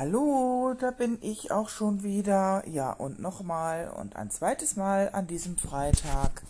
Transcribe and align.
Hallo, 0.00 0.72
da 0.80 0.92
bin 0.92 1.18
ich 1.20 1.50
auch 1.50 1.68
schon 1.68 2.02
wieder. 2.02 2.66
Ja, 2.66 2.90
und 2.90 3.20
nochmal 3.20 3.90
und 3.90 4.16
ein 4.16 4.30
zweites 4.30 4.74
Mal 4.74 5.10
an 5.10 5.26
diesem 5.26 5.58
Freitag. 5.58 6.42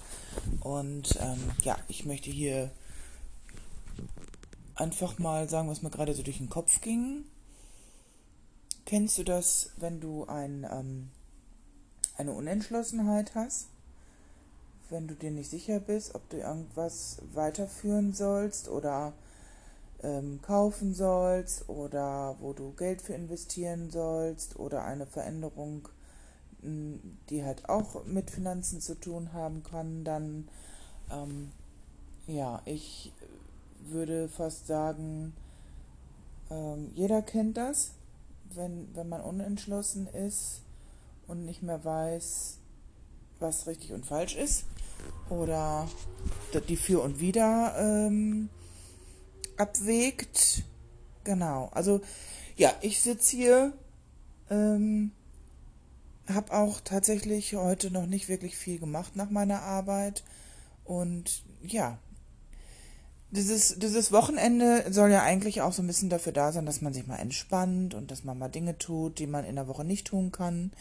Und 0.61 1.19
ähm, 1.21 1.50
ja, 1.64 1.76
ich 1.88 2.06
möchte 2.06 2.30
hier 2.30 2.71
einfach 4.76 5.18
mal 5.18 5.48
sagen, 5.48 5.68
was 5.68 5.82
mir 5.82 5.90
gerade 5.90 6.14
so 6.14 6.22
durch 6.22 6.38
den 6.38 6.48
Kopf 6.48 6.80
ging. 6.80 7.24
Kennst 8.86 9.18
du 9.18 9.25
das, 9.25 9.71
wenn 9.79 9.98
du 9.98 10.27
ein, 10.27 10.64
ähm, 10.71 11.11
eine 12.19 12.30
Unentschlossenheit 12.30 13.35
hast? 13.35 13.67
Wenn 14.91 15.09
du 15.09 15.14
dir 15.14 15.32
nicht 15.32 15.51
sicher 15.51 15.80
bist, 15.80 16.14
ob 16.14 16.29
du 16.30 16.37
irgendwas 16.37 17.21
weiterführen 17.35 18.12
sollst 18.12 18.69
oder 18.69 19.12
ähm, 20.03 20.41
kaufen 20.43 20.95
sollst 20.95 21.69
oder 21.69 22.37
wo 22.41 22.53
du 22.53 22.73
Geld 22.73 23.03
für 23.03 23.14
investieren 23.14 23.91
sollst 23.91 24.58
oder 24.58 24.85
eine 24.85 25.07
Veränderung, 25.07 25.89
die 26.63 27.45
halt 27.45 27.68
auch 27.68 28.05
mit 28.05 28.31
Finanzen 28.31 28.81
zu 28.81 28.94
tun 28.94 29.32
haben 29.32 29.63
kann, 29.63 30.05
dann 30.05 30.49
ähm, 31.11 31.50
ja, 32.27 32.62
ich 32.64 33.12
würde 33.89 34.28
fast 34.28 34.67
sagen, 34.67 35.33
ähm, 36.50 36.91
jeder 36.94 37.22
kennt 37.22 37.56
das, 37.56 37.92
wenn, 38.55 38.89
wenn 38.94 39.08
man 39.08 39.20
unentschlossen 39.20 40.06
ist 40.06 40.61
und 41.27 41.44
nicht 41.44 41.62
mehr 41.62 41.84
weiß, 41.84 42.58
was 43.39 43.67
richtig 43.67 43.92
und 43.92 44.05
falsch 44.05 44.36
ist 44.36 44.64
oder 45.30 45.89
die 46.69 46.77
Für 46.77 47.00
und 47.00 47.20
Wider 47.20 47.75
ähm, 47.78 48.50
abwägt. 49.61 50.64
Genau. 51.25 51.69
Also 51.73 52.00
ja, 52.56 52.73
ich 52.81 53.00
sitze 53.00 53.37
hier, 53.37 53.73
ähm, 54.50 55.12
habe 56.28 56.52
auch 56.52 56.80
tatsächlich 56.80 57.55
heute 57.55 57.91
noch 57.91 58.06
nicht 58.06 58.28
wirklich 58.28 58.56
viel 58.56 58.78
gemacht 58.78 59.17
nach 59.17 59.30
meiner 59.30 59.62
Arbeit 59.62 60.25
und 60.84 61.42
ja, 61.62 61.98
dieses, 63.30 63.78
dieses 63.78 64.11
Wochenende 64.11 64.84
soll 64.91 65.11
ja 65.11 65.22
eigentlich 65.22 65.62
auch 65.62 65.72
so 65.72 65.83
ein 65.83 65.86
bisschen 65.86 66.11
dafür 66.11 66.33
da 66.33 66.50
sein, 66.50 66.67
dass 66.67 66.80
man 66.80 66.92
sich 66.92 67.06
mal 67.06 67.19
entspannt 67.19 67.95
und 67.95 68.11
dass 68.11 68.24
man 68.24 68.39
mal 68.39 68.48
Dinge 68.48 68.77
tut, 68.77 69.19
die 69.19 69.28
man 69.28 69.45
in 69.45 69.55
der 69.55 69.69
Woche 69.69 69.84
nicht 69.84 70.08
tun 70.08 70.33
kann. 70.33 70.72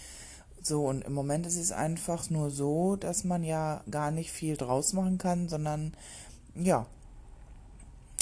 So, 0.61 0.85
und 0.85 1.03
im 1.03 1.13
Moment 1.13 1.45
ist 1.45 1.57
es 1.57 1.71
einfach 1.71 2.29
nur 2.29 2.49
so, 2.49 2.95
dass 2.95 3.23
man 3.23 3.43
ja 3.43 3.83
gar 3.89 4.11
nicht 4.11 4.31
viel 4.31 4.57
draus 4.57 4.93
machen 4.93 5.17
kann, 5.19 5.47
sondern 5.47 5.93
ja, 6.55 6.87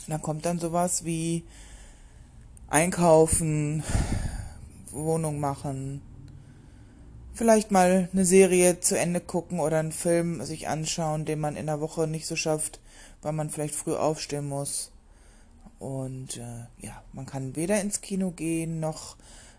da 0.07 0.17
kommt 0.17 0.45
dann 0.45 0.59
sowas 0.59 1.05
wie 1.05 1.43
einkaufen, 2.67 3.83
Wohnung 4.91 5.39
machen, 5.39 6.01
vielleicht 7.33 7.71
mal 7.71 8.09
eine 8.11 8.25
Serie 8.25 8.79
zu 8.79 8.97
Ende 8.97 9.21
gucken 9.21 9.59
oder 9.59 9.79
einen 9.79 9.91
Film 9.91 10.43
sich 10.43 10.67
anschauen, 10.67 11.25
den 11.25 11.39
man 11.39 11.55
in 11.55 11.67
der 11.67 11.79
Woche 11.79 12.07
nicht 12.07 12.25
so 12.25 12.35
schafft, 12.35 12.79
weil 13.21 13.33
man 13.33 13.49
vielleicht 13.49 13.75
früh 13.75 13.93
aufstehen 13.93 14.47
muss. 14.47 14.91
Und 15.79 16.37
äh, 16.37 16.65
ja, 16.85 17.03
man 17.13 17.27
kann 17.27 17.55
weder 17.55 17.79
ins 17.79 18.01
Kino 18.01 18.31
gehen, 18.31 18.79
noch, 18.79 19.17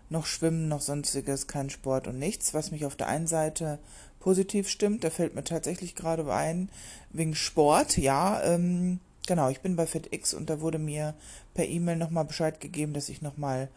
noch 0.09 0.25
schwimmen, 0.25 0.67
noch 0.67 0.81
sonstiges, 0.81 1.47
kein 1.47 1.69
Sport 1.69 2.07
und 2.07 2.19
nichts, 2.19 2.53
was 2.53 2.71
mich 2.71 2.85
auf 2.85 2.97
der 2.97 3.07
einen 3.07 3.27
Seite 3.27 3.79
positiv 4.19 4.67
stimmt. 4.67 5.05
Da 5.05 5.09
fällt 5.09 5.35
mir 5.35 5.45
tatsächlich 5.45 5.95
gerade 5.95 6.31
ein, 6.33 6.69
wegen 7.11 7.35
Sport, 7.35 7.97
ja, 7.97 8.43
ähm, 8.43 8.99
Genau, 9.29 9.47
ich 9.49 9.59
bin 9.59 9.75
bei 9.75 9.85
FitX 9.85 10.33
und 10.33 10.49
da 10.49 10.59
wurde 10.59 10.79
mir 10.79 11.13
per 11.53 11.67
E-Mail 11.67 11.97
nochmal 11.97 12.25
Bescheid 12.25 12.59
gegeben, 12.59 12.93
dass 12.93 13.09
ich 13.09 13.21
nochmal 13.21 13.69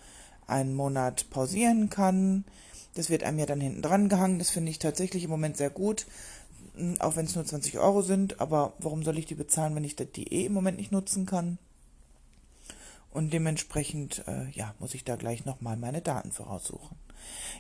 einen 0.47 0.75
Monat 0.75 1.29
pausieren 1.29 1.91
kann. 1.91 2.45
Das 2.95 3.11
wird 3.11 3.23
einem 3.23 3.39
ja 3.39 3.45
dann 3.45 3.61
hinten 3.61 3.83
dran 3.83 4.09
gehangen. 4.09 4.39
Das 4.39 4.49
finde 4.49 4.71
ich 4.71 4.79
tatsächlich 4.79 5.25
im 5.25 5.31
Moment 5.31 5.59
sehr 5.59 5.69
gut. 5.69 6.07
Hm, 6.75 6.99
auch 7.03 7.17
wenn 7.17 7.27
es 7.27 7.35
nur 7.35 7.45
20 7.45 7.79
Euro 7.81 8.01
sind. 8.01 8.41
Aber 8.41 8.73
warum 8.79 9.03
soll 9.03 9.19
ich 9.19 9.27
die 9.27 9.35
bezahlen, 9.35 9.75
wenn 9.75 9.85
ich 9.85 9.95
die 9.95 10.33
eh 10.33 10.47
im 10.47 10.55
Moment 10.55 10.79
nicht 10.79 10.91
nutzen 10.91 11.27
kann? 11.27 11.59
Und 13.11 13.35
dementsprechend, 13.35 14.25
äh, 14.27 14.49
ja, 14.53 14.75
muss 14.79 14.95
ich 14.95 15.05
da 15.05 15.17
gleich 15.17 15.45
nochmal 15.45 15.77
meine 15.77 16.01
Daten 16.01 16.33
voraussuchen. 16.33 16.97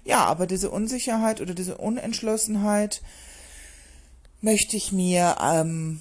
Ja, 0.02 0.24
aber 0.24 0.46
diese 0.46 0.70
Unsicherheit 0.70 1.42
oder 1.42 1.52
diese 1.52 1.76
Unentschlossenheit 1.76 3.02
möchte 4.40 4.78
ich 4.78 4.92
mir 4.92 5.36
ähm, 5.42 6.00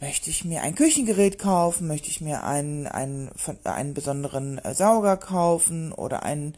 Möchte 0.00 0.30
ich 0.30 0.44
mir 0.44 0.62
ein 0.62 0.74
Küchengerät 0.74 1.38
kaufen? 1.38 1.86
Möchte 1.86 2.08
ich 2.08 2.20
mir 2.20 2.44
einen, 2.44 2.86
einen, 2.86 3.30
einen 3.64 3.94
besonderen 3.94 4.58
äh, 4.58 4.74
Sauger 4.74 5.16
kaufen 5.16 5.92
oder 5.92 6.24
ein, 6.24 6.54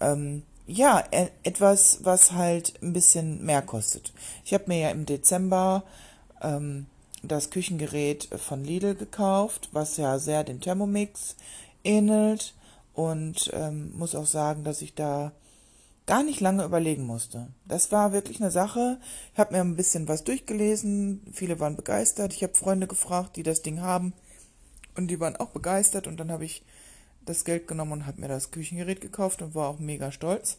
ähm, 0.00 0.42
ja, 0.66 1.02
e, 1.10 1.28
etwas, 1.42 2.00
was 2.02 2.32
halt 2.32 2.74
ein 2.82 2.92
bisschen 2.92 3.44
mehr 3.44 3.62
kostet. 3.62 4.12
Ich 4.44 4.54
habe 4.54 4.64
mir 4.68 4.78
ja 4.78 4.90
im 4.90 5.06
Dezember 5.06 5.84
ähm, 6.42 6.86
das 7.22 7.50
Küchengerät 7.50 8.28
von 8.36 8.64
Lidl 8.64 8.94
gekauft, 8.94 9.70
was 9.72 9.96
ja 9.96 10.18
sehr 10.18 10.44
den 10.44 10.60
Thermomix 10.60 11.36
ähnelt 11.82 12.54
und 12.92 13.50
ähm, 13.54 13.92
muss 13.96 14.14
auch 14.14 14.26
sagen, 14.26 14.62
dass 14.64 14.82
ich 14.82 14.94
da 14.94 15.32
gar 16.06 16.22
nicht 16.22 16.40
lange 16.40 16.64
überlegen 16.64 17.04
musste. 17.04 17.48
Das 17.66 17.90
war 17.92 18.12
wirklich 18.12 18.40
eine 18.40 18.50
Sache. 18.50 18.98
Ich 19.32 19.38
habe 19.38 19.54
mir 19.54 19.60
ein 19.60 19.76
bisschen 19.76 20.08
was 20.08 20.24
durchgelesen, 20.24 21.22
viele 21.32 21.60
waren 21.60 21.76
begeistert. 21.76 22.34
Ich 22.34 22.42
habe 22.42 22.54
Freunde 22.54 22.86
gefragt, 22.86 23.36
die 23.36 23.42
das 23.42 23.62
Ding 23.62 23.80
haben 23.80 24.12
und 24.96 25.08
die 25.08 25.20
waren 25.20 25.36
auch 25.36 25.50
begeistert 25.50 26.06
und 26.06 26.18
dann 26.18 26.30
habe 26.30 26.44
ich 26.44 26.62
das 27.24 27.44
Geld 27.44 27.66
genommen 27.66 27.92
und 27.92 28.06
habe 28.06 28.20
mir 28.20 28.28
das 28.28 28.50
Küchengerät 28.50 29.00
gekauft 29.00 29.40
und 29.40 29.54
war 29.54 29.68
auch 29.68 29.78
mega 29.78 30.12
stolz. 30.12 30.58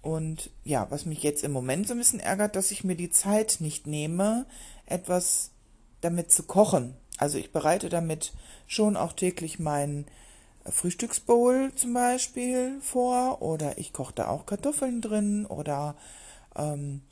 Und 0.00 0.50
ja, 0.64 0.86
was 0.90 1.06
mich 1.06 1.22
jetzt 1.22 1.44
im 1.44 1.52
Moment 1.52 1.88
so 1.88 1.94
ein 1.94 1.98
bisschen 1.98 2.20
ärgert, 2.20 2.56
dass 2.56 2.70
ich 2.70 2.84
mir 2.84 2.94
die 2.94 3.10
Zeit 3.10 3.56
nicht 3.60 3.86
nehme, 3.86 4.46
etwas 4.86 5.50
damit 6.02 6.30
zu 6.30 6.42
kochen. 6.42 6.94
Also 7.16 7.38
ich 7.38 7.52
bereite 7.52 7.88
damit 7.88 8.32
schon 8.66 8.96
auch 8.96 9.12
täglich 9.12 9.58
meinen 9.58 10.06
Frühstücksbowl 10.70 11.72
zum 11.74 11.92
Beispiel 11.92 12.80
vor 12.80 13.42
oder 13.42 13.78
ich 13.78 13.92
koche 13.92 14.14
da 14.14 14.28
auch 14.28 14.46
Kartoffeln 14.46 15.00
drin 15.00 15.46
oder 15.46 15.94
ähm, 16.56 17.02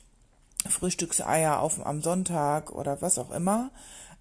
Frühstückseier 0.67 1.59
auf, 1.59 1.85
am 1.85 2.01
Sonntag 2.01 2.71
oder 2.71 3.01
was 3.01 3.17
auch 3.17 3.31
immer. 3.31 3.71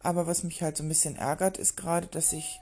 Aber 0.00 0.26
was 0.26 0.42
mich 0.42 0.62
halt 0.62 0.76
so 0.76 0.82
ein 0.82 0.88
bisschen 0.88 1.16
ärgert, 1.16 1.58
ist 1.58 1.76
gerade, 1.76 2.08
dass 2.08 2.32
ich. 2.32 2.60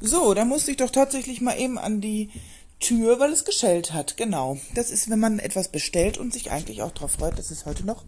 So, 0.00 0.34
da 0.34 0.44
musste 0.44 0.70
ich 0.70 0.76
doch 0.76 0.90
tatsächlich 0.90 1.40
mal 1.40 1.58
eben 1.58 1.78
an 1.78 2.00
die 2.00 2.30
Tür, 2.78 3.18
weil 3.18 3.32
es 3.32 3.44
geschellt 3.44 3.92
hat. 3.92 4.16
Genau. 4.16 4.58
Das 4.74 4.90
ist, 4.90 5.10
wenn 5.10 5.18
man 5.18 5.38
etwas 5.38 5.68
bestellt 5.68 6.18
und 6.18 6.32
sich 6.32 6.50
eigentlich 6.50 6.82
auch 6.82 6.92
darauf 6.92 7.12
freut, 7.12 7.38
dass 7.38 7.50
es 7.50 7.66
heute 7.66 7.84
noch 7.84 8.04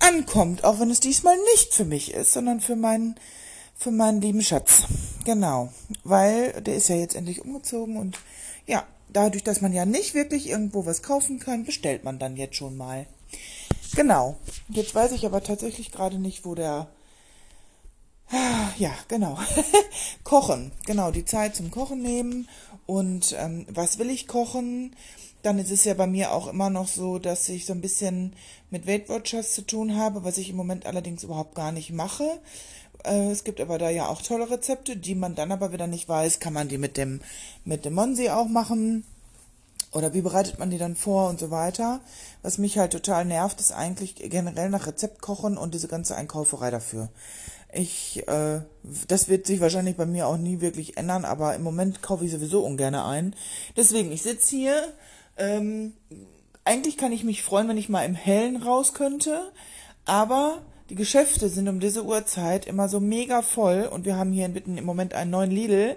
ankommt. 0.00 0.64
Auch 0.64 0.80
wenn 0.80 0.90
es 0.90 1.00
diesmal 1.00 1.36
nicht 1.54 1.74
für 1.74 1.84
mich 1.84 2.12
ist, 2.12 2.32
sondern 2.32 2.60
für 2.60 2.76
meinen 2.76 3.14
für 3.82 3.90
meinen 3.90 4.20
lieben 4.20 4.42
Schatz. 4.42 4.84
Genau, 5.24 5.72
weil 6.04 6.52
der 6.62 6.76
ist 6.76 6.88
ja 6.88 6.96
jetzt 6.96 7.16
endlich 7.16 7.44
umgezogen 7.44 7.96
und 7.96 8.18
ja, 8.66 8.84
dadurch, 9.12 9.42
dass 9.42 9.60
man 9.60 9.72
ja 9.72 9.84
nicht 9.84 10.14
wirklich 10.14 10.48
irgendwo 10.48 10.86
was 10.86 11.02
kaufen 11.02 11.38
kann, 11.38 11.64
bestellt 11.64 12.04
man 12.04 12.18
dann 12.18 12.36
jetzt 12.36 12.56
schon 12.56 12.76
mal. 12.76 13.06
Genau. 13.94 14.36
Jetzt 14.68 14.94
weiß 14.94 15.12
ich 15.12 15.26
aber 15.26 15.42
tatsächlich 15.42 15.92
gerade 15.92 16.18
nicht, 16.18 16.44
wo 16.44 16.54
der 16.54 16.88
ja, 18.78 18.92
genau. 19.08 19.38
kochen. 20.24 20.72
Genau, 20.86 21.10
die 21.10 21.24
Zeit 21.24 21.54
zum 21.54 21.70
Kochen 21.70 22.00
nehmen. 22.00 22.48
Und 22.86 23.36
ähm, 23.38 23.66
was 23.68 23.98
will 23.98 24.10
ich 24.10 24.26
kochen? 24.26 24.96
Dann 25.42 25.58
ist 25.58 25.70
es 25.70 25.84
ja 25.84 25.94
bei 25.94 26.06
mir 26.06 26.32
auch 26.32 26.46
immer 26.46 26.70
noch 26.70 26.88
so, 26.88 27.18
dass 27.18 27.48
ich 27.48 27.66
so 27.66 27.72
ein 27.72 27.80
bisschen 27.80 28.32
mit 28.70 28.86
Weight 28.86 29.08
Watchers 29.08 29.52
zu 29.52 29.62
tun 29.62 29.96
habe, 29.96 30.24
was 30.24 30.38
ich 30.38 30.50
im 30.50 30.56
Moment 30.56 30.86
allerdings 30.86 31.24
überhaupt 31.24 31.54
gar 31.54 31.72
nicht 31.72 31.90
mache. 31.90 32.40
Äh, 33.04 33.30
es 33.30 33.44
gibt 33.44 33.60
aber 33.60 33.78
da 33.78 33.90
ja 33.90 34.08
auch 34.08 34.22
tolle 34.22 34.50
Rezepte, 34.50 34.96
die 34.96 35.14
man 35.14 35.34
dann 35.34 35.52
aber 35.52 35.72
wieder 35.72 35.86
nicht 35.86 36.08
weiß. 36.08 36.40
Kann 36.40 36.52
man 36.52 36.68
die 36.68 36.78
mit 36.78 36.96
dem, 36.96 37.20
mit 37.64 37.84
dem 37.84 37.94
Monsi 37.94 38.28
auch 38.30 38.48
machen? 38.48 39.04
Oder 39.92 40.14
wie 40.14 40.22
bereitet 40.22 40.58
man 40.58 40.70
die 40.70 40.78
dann 40.78 40.96
vor 40.96 41.28
und 41.28 41.38
so 41.38 41.50
weiter? 41.50 42.00
Was 42.42 42.58
mich 42.58 42.78
halt 42.78 42.92
total 42.92 43.26
nervt, 43.26 43.60
ist 43.60 43.72
eigentlich 43.72 44.16
generell 44.16 44.70
nach 44.70 44.86
Rezept 44.86 45.20
kochen 45.20 45.58
und 45.58 45.74
diese 45.74 45.88
ganze 45.88 46.16
Einkauferei 46.16 46.70
dafür. 46.70 47.10
Ich, 47.74 48.26
äh, 48.26 48.60
das 49.08 49.28
wird 49.28 49.46
sich 49.46 49.60
wahrscheinlich 49.60 49.96
bei 49.96 50.06
mir 50.06 50.26
auch 50.26 50.38
nie 50.38 50.60
wirklich 50.60 50.96
ändern, 50.96 51.24
aber 51.24 51.54
im 51.54 51.62
Moment 51.62 52.02
kaufe 52.02 52.24
ich 52.24 52.30
sowieso 52.30 52.64
ungern 52.64 52.94
ein. 52.94 53.34
Deswegen, 53.76 54.12
ich 54.12 54.22
sitze 54.22 54.56
hier. 54.56 54.92
Ähm, 55.36 55.94
eigentlich 56.64 56.96
kann 56.96 57.12
ich 57.12 57.24
mich 57.24 57.42
freuen, 57.42 57.68
wenn 57.68 57.78
ich 57.78 57.88
mal 57.88 58.04
im 58.04 58.14
Hellen 58.14 58.62
raus 58.62 58.94
könnte, 58.94 59.50
aber 60.04 60.62
die 60.90 60.94
Geschäfte 60.94 61.48
sind 61.48 61.68
um 61.68 61.80
diese 61.80 62.04
Uhrzeit 62.04 62.66
immer 62.66 62.88
so 62.88 63.00
mega 63.00 63.42
voll 63.42 63.88
und 63.90 64.04
wir 64.04 64.16
haben 64.16 64.32
hier 64.32 64.46
inmitten 64.46 64.78
im 64.78 64.84
Moment 64.84 65.14
einen 65.14 65.30
neuen 65.30 65.50
Lidl. 65.50 65.96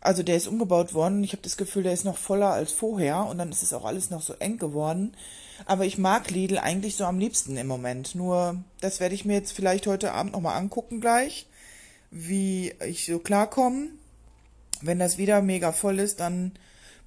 Also 0.00 0.22
der 0.22 0.36
ist 0.36 0.46
umgebaut 0.46 0.94
worden. 0.94 1.24
Ich 1.24 1.32
habe 1.32 1.42
das 1.42 1.56
Gefühl, 1.56 1.82
der 1.82 1.92
ist 1.92 2.04
noch 2.04 2.18
voller 2.18 2.52
als 2.52 2.72
vorher 2.72 3.26
und 3.26 3.38
dann 3.38 3.50
ist 3.50 3.62
es 3.62 3.72
auch 3.72 3.84
alles 3.84 4.10
noch 4.10 4.22
so 4.22 4.34
eng 4.34 4.58
geworden. 4.58 5.16
Aber 5.64 5.84
ich 5.84 5.98
mag 5.98 6.30
Lidl 6.30 6.58
eigentlich 6.58 6.96
so 6.96 7.04
am 7.04 7.18
liebsten 7.18 7.56
im 7.56 7.66
Moment. 7.66 8.14
Nur 8.14 8.62
das 8.80 9.00
werde 9.00 9.14
ich 9.14 9.24
mir 9.24 9.34
jetzt 9.34 9.52
vielleicht 9.52 9.86
heute 9.86 10.12
Abend 10.12 10.32
nochmal 10.32 10.56
angucken 10.56 11.00
gleich, 11.00 11.46
wie 12.10 12.74
ich 12.86 13.06
so 13.06 13.18
klarkomme. 13.18 13.88
Wenn 14.82 14.98
das 14.98 15.18
wieder 15.18 15.40
mega 15.40 15.72
voll 15.72 15.98
ist, 15.98 16.20
dann 16.20 16.52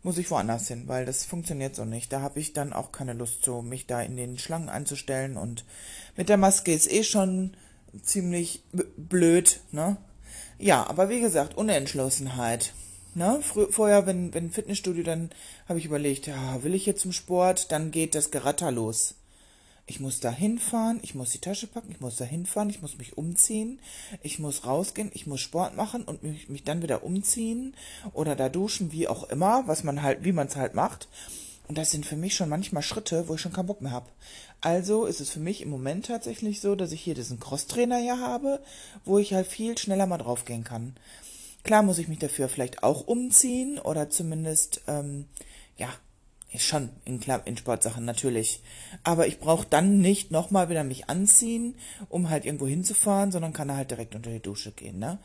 muss 0.03 0.17
ich 0.17 0.31
woanders 0.31 0.67
hin, 0.67 0.83
weil 0.87 1.05
das 1.05 1.25
funktioniert 1.25 1.75
so 1.75 1.85
nicht. 1.85 2.11
Da 2.13 2.21
habe 2.21 2.39
ich 2.39 2.53
dann 2.53 2.73
auch 2.73 2.91
keine 2.91 3.13
Lust 3.13 3.43
zu, 3.43 3.61
mich 3.61 3.87
da 3.87 4.01
in 4.01 4.15
den 4.15 4.37
Schlangen 4.37 4.69
anzustellen 4.69 5.37
und 5.37 5.65
mit 6.15 6.29
der 6.29 6.37
Maske 6.37 6.73
ist 6.73 6.91
eh 6.91 7.03
schon 7.03 7.55
ziemlich 8.01 8.63
blöd, 8.97 9.59
ne? 9.71 9.97
Ja, 10.57 10.85
aber 10.87 11.09
wie 11.09 11.21
gesagt, 11.21 11.55
Unentschlossenheit. 11.55 12.73
Ne? 13.15 13.39
vorher, 13.41 14.05
wenn, 14.05 14.33
wenn 14.33 14.51
Fitnessstudio, 14.51 15.03
dann 15.03 15.31
habe 15.67 15.79
ich 15.79 15.85
überlegt, 15.85 16.27
ja, 16.27 16.63
will 16.63 16.75
ich 16.75 16.85
jetzt 16.85 17.01
zum 17.01 17.11
Sport, 17.11 17.71
dann 17.71 17.91
geht 17.91 18.13
das 18.13 18.29
Geratter 18.29 18.71
los. 18.71 19.15
Ich 19.89 19.99
muss 19.99 20.19
da 20.19 20.29
hinfahren, 20.29 20.99
ich 21.01 21.15
muss 21.15 21.31
die 21.31 21.39
Tasche 21.39 21.65
packen, 21.65 21.91
ich 21.91 21.99
muss 21.99 22.15
da 22.17 22.23
hinfahren, 22.23 22.69
ich 22.69 22.79
muss 22.83 22.99
mich 22.99 23.17
umziehen, 23.17 23.79
ich 24.21 24.37
muss 24.37 24.63
rausgehen, 24.63 25.09
ich 25.15 25.25
muss 25.25 25.41
Sport 25.41 25.75
machen 25.75 26.03
und 26.03 26.21
mich, 26.21 26.47
mich 26.47 26.63
dann 26.63 26.83
wieder 26.83 27.03
umziehen 27.03 27.73
oder 28.13 28.35
da 28.35 28.49
duschen, 28.49 28.91
wie 28.91 29.07
auch 29.07 29.23
immer, 29.31 29.67
was 29.67 29.83
man 29.83 30.03
halt, 30.03 30.23
wie 30.23 30.31
man 30.31 30.45
es 30.45 30.55
halt 30.55 30.75
macht. 30.75 31.07
Und 31.67 31.79
das 31.79 31.89
sind 31.89 32.05
für 32.05 32.15
mich 32.15 32.35
schon 32.35 32.49
manchmal 32.49 32.83
Schritte, 32.83 33.27
wo 33.27 33.33
ich 33.33 33.41
schon 33.41 33.51
keinen 33.51 33.65
Bock 33.65 33.81
mehr 33.81 33.91
habe. 33.91 34.11
Also 34.61 35.07
ist 35.07 35.21
es 35.21 35.31
für 35.31 35.39
mich 35.39 35.59
im 35.61 35.71
Moment 35.71 36.05
tatsächlich 36.05 36.61
so, 36.61 36.75
dass 36.75 36.91
ich 36.91 37.01
hier 37.01 37.15
diesen 37.15 37.39
Cross-Trainer 37.39 37.97
ja 37.97 38.19
habe, 38.19 38.61
wo 39.05 39.17
ich 39.17 39.33
halt 39.33 39.47
viel 39.47 39.75
schneller 39.75 40.05
mal 40.05 40.19
draufgehen 40.19 40.63
kann. 40.63 40.95
Klar 41.63 41.81
muss 41.81 41.97
ich 41.97 42.07
mich 42.07 42.19
dafür 42.19 42.47
vielleicht 42.47 42.83
auch 42.83 43.07
umziehen 43.07 43.79
oder 43.79 44.11
zumindest, 44.11 44.81
ähm, 44.87 45.25
ja, 45.77 45.89
schon 46.57 46.89
in, 47.05 47.21
in 47.45 47.57
Sportsachen 47.57 48.05
natürlich. 48.05 48.61
Aber 49.03 49.27
ich 49.27 49.39
brauche 49.39 49.67
dann 49.69 49.99
nicht 49.99 50.31
nochmal 50.31 50.69
wieder 50.69 50.83
mich 50.83 51.09
anziehen, 51.09 51.75
um 52.09 52.29
halt 52.29 52.45
irgendwo 52.45 52.67
hinzufahren, 52.67 53.31
sondern 53.31 53.53
kann 53.53 53.75
halt 53.75 53.91
direkt 53.91 54.15
unter 54.15 54.31
die 54.31 54.41
Dusche 54.41 54.71
gehen, 54.71 54.99
ne? 54.99 55.19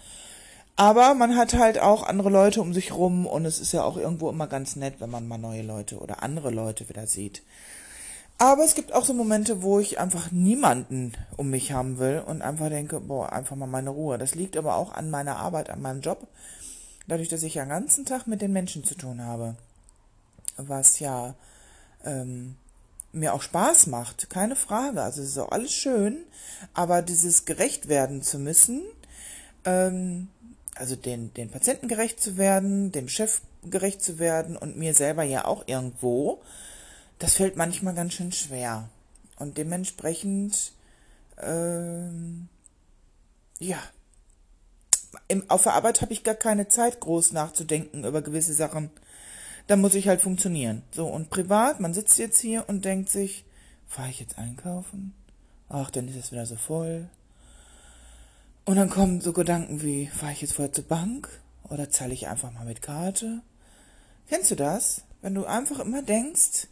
Aber 0.76 1.14
man 1.14 1.36
hat 1.36 1.54
halt 1.54 1.78
auch 1.78 2.02
andere 2.02 2.30
Leute 2.30 2.60
um 2.60 2.74
sich 2.74 2.92
rum 2.92 3.26
und 3.26 3.44
es 3.44 3.60
ist 3.60 3.72
ja 3.72 3.84
auch 3.84 3.96
irgendwo 3.96 4.28
immer 4.28 4.48
ganz 4.48 4.74
nett, 4.74 4.94
wenn 4.98 5.08
man 5.08 5.28
mal 5.28 5.38
neue 5.38 5.62
Leute 5.62 5.98
oder 5.98 6.24
andere 6.24 6.50
Leute 6.50 6.88
wieder 6.88 7.06
sieht. 7.06 7.42
Aber 8.38 8.64
es 8.64 8.74
gibt 8.74 8.92
auch 8.92 9.04
so 9.04 9.14
Momente, 9.14 9.62
wo 9.62 9.78
ich 9.78 10.00
einfach 10.00 10.32
niemanden 10.32 11.12
um 11.36 11.50
mich 11.50 11.70
haben 11.70 12.00
will 12.00 12.24
und 12.26 12.42
einfach 12.42 12.70
denke, 12.70 12.98
boah, 12.98 13.32
einfach 13.32 13.54
mal 13.54 13.68
meine 13.68 13.90
Ruhe. 13.90 14.18
Das 14.18 14.34
liegt 14.34 14.56
aber 14.56 14.74
auch 14.74 14.92
an 14.92 15.10
meiner 15.10 15.36
Arbeit, 15.36 15.70
an 15.70 15.80
meinem 15.80 16.00
Job. 16.00 16.26
Dadurch, 17.06 17.28
dass 17.28 17.44
ich 17.44 17.54
ja 17.54 17.64
den 17.64 17.68
ganzen 17.68 18.04
Tag 18.04 18.26
mit 18.26 18.42
den 18.42 18.52
Menschen 18.52 18.82
zu 18.82 18.96
tun 18.96 19.22
habe 19.22 19.54
was 20.56 20.98
ja 21.00 21.34
ähm, 22.04 22.56
mir 23.12 23.32
auch 23.32 23.42
Spaß 23.42 23.86
macht, 23.86 24.28
keine 24.28 24.56
Frage. 24.56 25.02
Also 25.02 25.22
es 25.22 25.30
ist 25.30 25.38
auch 25.38 25.52
alles 25.52 25.72
schön, 25.72 26.24
aber 26.74 27.02
dieses 27.02 27.44
gerecht 27.44 27.88
werden 27.88 28.22
zu 28.22 28.38
müssen, 28.38 28.82
ähm, 29.64 30.28
also 30.74 30.96
den, 30.96 31.32
den 31.34 31.50
Patienten 31.50 31.88
gerecht 31.88 32.20
zu 32.20 32.36
werden, 32.36 32.92
dem 32.92 33.08
Chef 33.08 33.40
gerecht 33.70 34.02
zu 34.02 34.18
werden 34.18 34.56
und 34.56 34.76
mir 34.76 34.94
selber 34.94 35.22
ja 35.22 35.44
auch 35.44 35.64
irgendwo, 35.66 36.42
das 37.18 37.34
fällt 37.34 37.56
manchmal 37.56 37.94
ganz 37.94 38.14
schön 38.14 38.32
schwer. 38.32 38.88
Und 39.38 39.56
dementsprechend, 39.56 40.72
ähm, 41.40 42.48
ja, 43.58 43.78
im, 45.28 45.48
auf 45.48 45.62
der 45.62 45.74
Arbeit 45.74 46.02
habe 46.02 46.12
ich 46.12 46.24
gar 46.24 46.34
keine 46.34 46.68
Zeit, 46.68 47.00
groß 47.00 47.32
nachzudenken 47.32 48.04
über 48.04 48.20
gewisse 48.20 48.52
Sachen 48.52 48.90
da 49.66 49.76
muss 49.76 49.94
ich 49.94 50.08
halt 50.08 50.20
funktionieren. 50.20 50.82
So, 50.90 51.06
und 51.06 51.30
privat, 51.30 51.80
man 51.80 51.94
sitzt 51.94 52.18
jetzt 52.18 52.40
hier 52.40 52.64
und 52.68 52.84
denkt 52.84 53.10
sich, 53.10 53.44
fahre 53.86 54.10
ich 54.10 54.20
jetzt 54.20 54.38
einkaufen? 54.38 55.14
Ach, 55.68 55.90
dann 55.90 56.08
ist 56.08 56.16
es 56.16 56.32
wieder 56.32 56.46
so 56.46 56.56
voll. 56.56 57.08
Und 58.64 58.76
dann 58.76 58.90
kommen 58.90 59.20
so 59.20 59.32
Gedanken 59.32 59.82
wie, 59.82 60.06
fahre 60.06 60.32
ich 60.32 60.40
jetzt 60.40 60.54
vorher 60.54 60.72
zur 60.72 60.84
Bank? 60.84 61.28
Oder 61.68 61.90
zahle 61.90 62.14
ich 62.14 62.28
einfach 62.28 62.52
mal 62.52 62.64
mit 62.64 62.82
Karte? 62.82 63.40
Kennst 64.28 64.50
du 64.50 64.54
das? 64.54 65.02
Wenn 65.22 65.34
du 65.34 65.44
einfach 65.46 65.80
immer 65.80 66.02
denkst, 66.02 66.68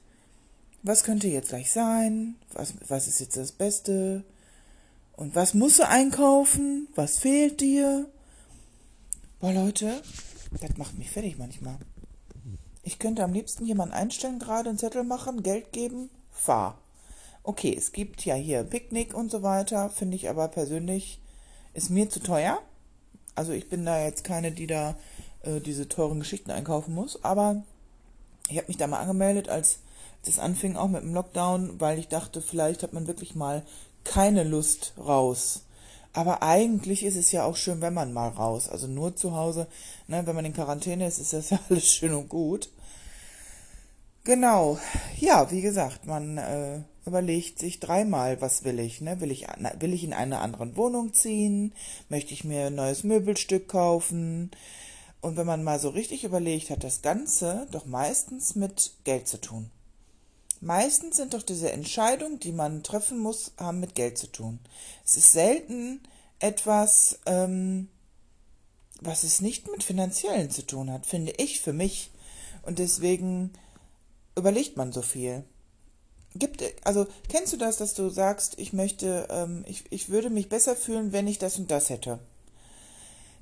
was 0.83 1.05
könnte 1.05 1.29
jetzt 1.29 1.51
gleich 1.51 1.71
sein? 1.71 2.35
Was, 2.53 2.75
was 2.89 3.09
ist 3.09 3.21
jetzt 3.21 3.37
das 3.37 3.53
Beste? 3.53 4.25
Und 5.13 5.35
was 5.35 5.55
musst 5.55 5.79
du 5.79 5.89
einkaufen? 5.89 6.89
Was 6.95 7.19
fehlt 7.19 7.61
dir? 7.61 8.07
Boah, 9.41 9.53
Leute, 9.53 10.03
das 10.61 10.77
macht 10.77 10.99
mich 10.99 11.11
fertig 11.11 11.39
manchmal. 11.39 11.79
Ich 12.83 12.99
könnte 12.99 13.23
am 13.23 13.33
liebsten 13.33 13.65
jemanden 13.65 13.95
einstellen, 13.95 14.39
gerade 14.39 14.69
einen 14.69 14.79
Zettel 14.79 15.05
machen, 15.05 15.43
Geld 15.43 15.73
geben, 15.73 16.11
fahr. 16.31 16.79
Okay, 17.45 17.75
es 17.77 17.93
gibt 17.93 18.25
ja 18.25 18.35
hier 18.35 18.65
Picknick 18.65 19.15
und 19.15 19.31
so 19.31 19.43
weiter, 19.43 19.89
finde 19.91 20.17
ich 20.17 20.29
aber 20.29 20.49
persönlich, 20.49 21.21
ist 21.75 21.91
mir 21.91 22.11
zu 22.11 22.21
teuer. 22.21 22.59
Also 23.35 23.53
ich 23.53 23.69
bin 23.69 23.85
da 23.85 24.03
jetzt 24.03 24.25
keine, 24.25 24.53
die 24.53 24.67
da 24.67 24.97
äh, 25.43 25.61
diese 25.61 25.89
teuren 25.89 26.19
Geschichten 26.19 26.51
einkaufen 26.51 26.95
muss, 26.95 27.23
aber 27.25 27.63
ich 28.49 28.57
habe 28.59 28.69
mich 28.69 28.77
da 28.77 28.87
mal 28.87 29.01
angemeldet, 29.01 29.49
als 29.49 29.79
das 30.25 30.39
anfing, 30.39 30.77
auch 30.77 30.89
mit 30.89 31.03
dem 31.03 31.15
Lockdown, 31.15 31.81
weil 31.81 31.99
ich 31.99 32.09
dachte, 32.09 32.43
vielleicht 32.43 32.83
hat 32.83 32.93
man 32.93 33.07
wirklich 33.07 33.35
mal 33.35 33.63
keine 34.05 34.45
Lust 34.45 34.93
raus. 34.99 35.63
Aber 36.13 36.43
eigentlich 36.43 37.05
ist 37.05 37.17
es 37.17 37.33
ja 37.33 37.45
auch 37.45 37.57
schön, 37.57 37.81
wenn 37.81 37.95
man 37.95 38.13
mal 38.13 38.29
raus. 38.29 38.69
Also 38.69 38.87
nur 38.87 39.17
zu 39.17 39.35
Hause, 39.35 39.67
ne, 40.09 40.27
wenn 40.27 40.35
man 40.35 40.45
in 40.45 40.53
Quarantäne 40.53 41.07
ist, 41.07 41.19
ist 41.19 41.33
das 41.33 41.51
ja 41.51 41.61
alles 41.69 41.93
schön 41.93 42.15
und 42.15 42.29
gut. 42.29 42.69
Genau. 44.25 44.79
Ja, 45.19 45.51
wie 45.51 45.63
gesagt, 45.63 46.07
man 46.07 46.39
äh, 46.39 46.81
überlegt 47.07 47.59
sich 47.59 47.81
dreimal, 47.81 48.41
was 48.41 48.63
will 48.63 48.79
ich, 48.79 49.01
ne? 49.01 49.21
Will 49.21 49.33
ich, 49.33 49.47
will 49.81 49.93
ich 49.93 50.05
in 50.05 50.13
eine 50.13 50.39
andere 50.39 50.77
Wohnung 50.77 51.13
ziehen? 51.13 51.73
Möchte 52.09 52.33
ich 52.33 52.45
mir 52.45 52.67
ein 52.67 52.77
neues 52.77 53.03
Möbelstück 53.03 53.69
kaufen? 53.69 54.51
Und 55.21 55.37
wenn 55.37 55.47
man 55.47 55.65
mal 55.65 55.81
so 55.81 55.89
richtig 55.89 56.25
überlegt, 56.25 56.71
hat 56.71 56.85
das 56.85 57.03
Ganze 57.03 57.67
doch 57.73 57.87
meistens 57.87 58.55
mit 58.55 58.93
Geld 59.05 59.27
zu 59.29 59.41
tun. 59.41 59.71
Meistens 60.63 61.17
sind 61.17 61.35
doch 61.35 61.43
diese 61.43 61.73
Entscheidungen, 61.73 62.39
die 62.39 62.53
man 62.53 62.85
treffen 62.85 63.19
muss, 63.19 63.51
haben 63.59 63.81
mit 63.81 63.97
Geld 63.97 64.17
zu 64.17 64.29
tun. 64.29 64.61
Es 65.05 65.17
ist 65.17 65.33
selten 65.33 66.01
etwas, 66.39 67.19
ähm, 67.27 67.89
was 69.01 69.25
es 69.25 69.41
nicht 69.41 69.69
mit 69.69 69.83
finanziellen 69.83 70.53
zu 70.53 70.65
tun 70.65 70.93
hat, 70.93 71.05
finde 71.05 71.33
ich 71.33 71.61
für 71.61 71.73
mich. 71.73 72.13
Und 72.63 72.79
deswegen 72.79 73.53
überlegt 74.37 74.77
man 74.77 74.93
so 74.93 75.03
viel. 75.03 75.43
Gibt, 76.37 76.63
also 76.87 77.09
kennst 77.29 77.53
du 77.53 77.57
das, 77.57 77.79
dass 77.79 77.95
du 77.95 78.09
sagst, 78.09 78.57
ich 78.61 78.73
möchte, 78.73 79.27
ähm, 79.31 79.65
ich, 79.67 79.91
ich 79.91 80.11
würde 80.11 80.31
mich 80.31 80.49
besser 80.49 80.77
fühlen, 80.77 81.11
wenn 81.11 81.27
ich 81.27 81.41
das 81.41 81.59
und 81.59 81.73
das 81.73 81.91
hätte? 81.91 82.21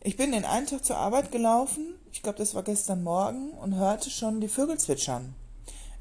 Ich 0.03 0.17
bin 0.17 0.33
den 0.33 0.47
einen 0.47 0.67
Tag 0.67 0.87
zur 0.87 0.97
Arbeit 0.97 1.33
gelaufen, 1.33 1.95
ich 2.13 2.23
glaube, 2.23 2.39
das 2.39 2.55
war 2.55 2.63
gestern 2.63 3.03
Morgen, 3.03 3.51
und 3.51 3.75
hörte 3.75 4.09
schon 4.09 4.41
die 4.41 4.49
Vögel 4.49 4.79
zwitschern. 4.79 5.35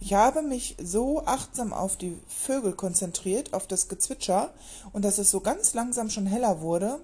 Ich 0.02 0.14
habe 0.14 0.42
mich 0.42 0.78
so 0.82 1.26
achtsam 1.26 1.74
auf 1.74 1.98
die 1.98 2.18
Vögel 2.28 2.74
konzentriert, 2.74 3.54
auf 3.54 3.68
das 3.68 3.90
Gezwitscher 3.90 4.54
und 4.94 5.04
dass 5.04 5.18
es 5.18 5.30
so 5.30 5.42
ganz 5.42 5.74
langsam 5.74 6.10
schon 6.10 6.26
heller 6.26 6.62
wurde, 6.62 7.02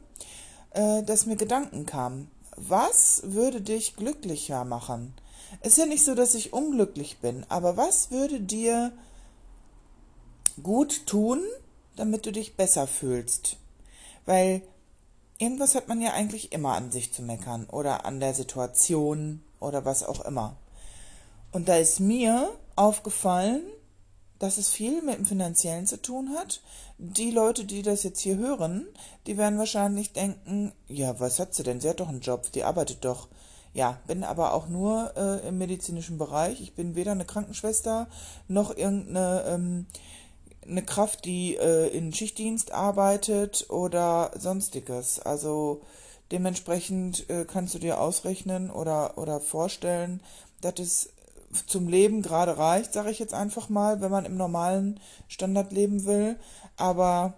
äh, 0.71 1.03
dass 1.03 1.25
mir 1.25 1.35
Gedanken 1.35 1.85
kamen. 1.85 2.31
Was 2.55 3.21
würde 3.25 3.59
dich 3.59 3.97
glücklicher 3.97 4.63
machen? 4.63 5.13
Ist 5.61 5.77
ja 5.77 5.85
nicht 5.85 6.05
so, 6.05 6.15
dass 6.15 6.35
ich 6.35 6.53
unglücklich 6.53 7.19
bin, 7.19 7.45
aber 7.49 7.75
was 7.75 8.11
würde 8.11 8.39
dir 8.39 8.93
gut 10.63 11.05
tun, 11.05 11.41
damit 11.97 12.25
du 12.25 12.31
dich 12.31 12.55
besser 12.55 12.87
fühlst? 12.87 13.57
Weil 14.25 14.61
irgendwas 15.37 15.75
hat 15.75 15.89
man 15.89 16.01
ja 16.01 16.13
eigentlich 16.13 16.53
immer 16.53 16.75
an 16.75 16.91
sich 16.91 17.13
zu 17.13 17.21
meckern 17.21 17.65
oder 17.65 18.05
an 18.05 18.21
der 18.21 18.33
Situation 18.33 19.43
oder 19.59 19.83
was 19.83 20.03
auch 20.03 20.23
immer. 20.23 20.55
Und 21.51 21.67
da 21.67 21.75
ist 21.75 21.99
mir 21.99 22.49
aufgefallen, 22.75 23.61
dass 24.39 24.57
es 24.57 24.69
viel 24.69 25.01
mit 25.01 25.17
dem 25.17 25.25
Finanziellen 25.25 25.87
zu 25.87 26.01
tun 26.01 26.35
hat. 26.37 26.61
Die 26.97 27.31
Leute, 27.31 27.65
die 27.65 27.81
das 27.81 28.03
jetzt 28.03 28.19
hier 28.19 28.37
hören, 28.37 28.85
die 29.27 29.37
werden 29.37 29.57
wahrscheinlich 29.57 30.13
denken, 30.13 30.73
ja, 30.87 31.19
was 31.19 31.39
hat 31.39 31.55
sie 31.55 31.63
denn? 31.63 31.79
Sie 31.79 31.89
hat 31.89 31.99
doch 31.99 32.09
einen 32.09 32.21
Job, 32.21 32.51
die 32.51 32.63
arbeitet 32.63 33.05
doch. 33.05 33.27
Ja, 33.73 33.99
bin 34.07 34.23
aber 34.23 34.53
auch 34.53 34.67
nur 34.67 35.13
äh, 35.17 35.47
im 35.47 35.57
medizinischen 35.57 36.17
Bereich. 36.17 36.61
Ich 36.61 36.75
bin 36.75 36.95
weder 36.95 37.11
eine 37.11 37.25
Krankenschwester 37.25 38.07
noch 38.47 38.75
irgendeine 38.75 39.43
ähm, 39.47 39.85
eine 40.67 40.83
Kraft, 40.83 41.25
die 41.25 41.55
äh, 41.55 41.87
in 41.87 42.13
Schichtdienst 42.13 42.71
arbeitet 42.71 43.69
oder 43.69 44.31
sonstiges. 44.37 45.19
Also 45.19 45.81
dementsprechend 46.31 47.29
äh, 47.29 47.45
kannst 47.45 47.75
du 47.75 47.79
dir 47.79 47.99
ausrechnen 47.99 48.71
oder, 48.71 49.17
oder 49.17 49.39
vorstellen, 49.39 50.21
dass 50.61 50.79
es 50.79 51.09
zum 51.67 51.87
Leben 51.87 52.21
gerade 52.21 52.57
reicht, 52.57 52.93
sage 52.93 53.11
ich 53.11 53.19
jetzt 53.19 53.33
einfach 53.33 53.69
mal, 53.69 54.01
wenn 54.01 54.11
man 54.11 54.25
im 54.25 54.37
normalen 54.37 54.99
Standard 55.27 55.71
leben 55.71 56.05
will. 56.05 56.37
Aber 56.77 57.33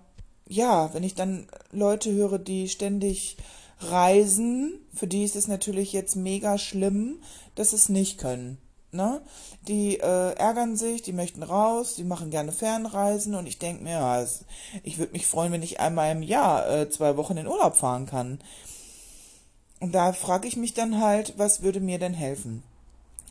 ja, 0.47 0.93
wenn 0.93 1.03
ich 1.03 1.15
dann 1.15 1.47
Leute 1.71 2.11
höre, 2.11 2.39
die 2.39 2.69
ständig 2.69 3.37
reisen, 3.79 4.79
für 4.93 5.07
die 5.07 5.23
ist 5.23 5.35
es 5.35 5.47
natürlich 5.47 5.93
jetzt 5.93 6.15
mega 6.15 6.57
schlimm, 6.57 7.19
dass 7.55 7.73
es 7.73 7.89
nicht 7.89 8.17
können. 8.17 8.57
Ne? 8.91 9.21
Die 9.67 9.99
äh, 9.99 10.33
ärgern 10.35 10.77
sich, 10.77 11.01
die 11.01 11.13
möchten 11.13 11.43
raus, 11.43 11.95
die 11.95 12.05
machen 12.05 12.31
gerne 12.31 12.51
Fernreisen 12.51 13.35
und 13.35 13.45
ich 13.45 13.59
denke 13.59 13.83
mir, 13.83 13.99
ja, 13.99 14.25
ich 14.83 14.97
würde 14.97 15.11
mich 15.11 15.27
freuen, 15.27 15.51
wenn 15.51 15.61
ich 15.61 15.79
einmal 15.79 16.11
im 16.11 16.23
Jahr 16.23 16.69
äh, 16.69 16.89
zwei 16.89 17.17
Wochen 17.17 17.37
in 17.37 17.47
Urlaub 17.47 17.75
fahren 17.75 18.05
kann. 18.05 18.39
Und 19.79 19.93
da 19.93 20.13
frage 20.13 20.47
ich 20.47 20.55
mich 20.55 20.73
dann 20.73 21.01
halt, 21.01 21.33
was 21.37 21.61
würde 21.61 21.81
mir 21.81 21.99
denn 21.99 22.13
helfen? 22.13 22.63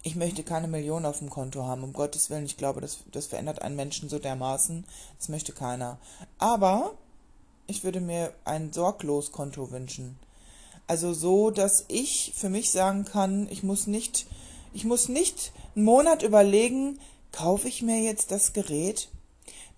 Ich 0.07 0.15
möchte 0.15 0.45
keine 0.45 0.69
Million 0.69 1.05
auf 1.05 1.19
dem 1.19 1.31
Konto 1.31 1.65
haben, 1.65 1.83
um 1.83 1.93
Gottes 1.93 2.31
Willen. 2.31 2.47
Ich 2.47 2.57
glaube, 2.57 2.81
das, 2.81 2.99
das 3.11 3.27
verändert 3.27 3.63
einen 3.63 3.75
Menschen 3.75 4.09
so 4.09 4.21
dermaßen. 4.21 4.85
Das 5.19 5.29
möchte 5.29 5.53
keiner. 5.53 5.99
Aber 6.39 6.93
ich 7.67 7.83
würde 7.83 8.01
mir 8.01 8.33
ein 8.45 8.73
Sorgloskonto 8.73 9.73
wünschen. 9.73 10.17
Also 10.87 11.13
so, 11.13 11.51
dass 11.51 11.87
ich 11.89 12.35
für 12.37 12.49
mich 12.49 12.71
sagen 12.71 13.05
kann, 13.05 13.49
ich 13.51 13.65
muss 13.65 13.89
nicht, 13.89 14.27
ich 14.73 14.85
muss 14.85 15.09
nicht 15.09 15.51
einen 15.75 15.85
Monat 15.85 16.23
überlegen, 16.23 17.01
kaufe 17.33 17.67
ich 17.67 17.83
mir 17.83 18.01
jetzt 18.01 18.31
das 18.31 18.53
Gerät? 18.53 19.09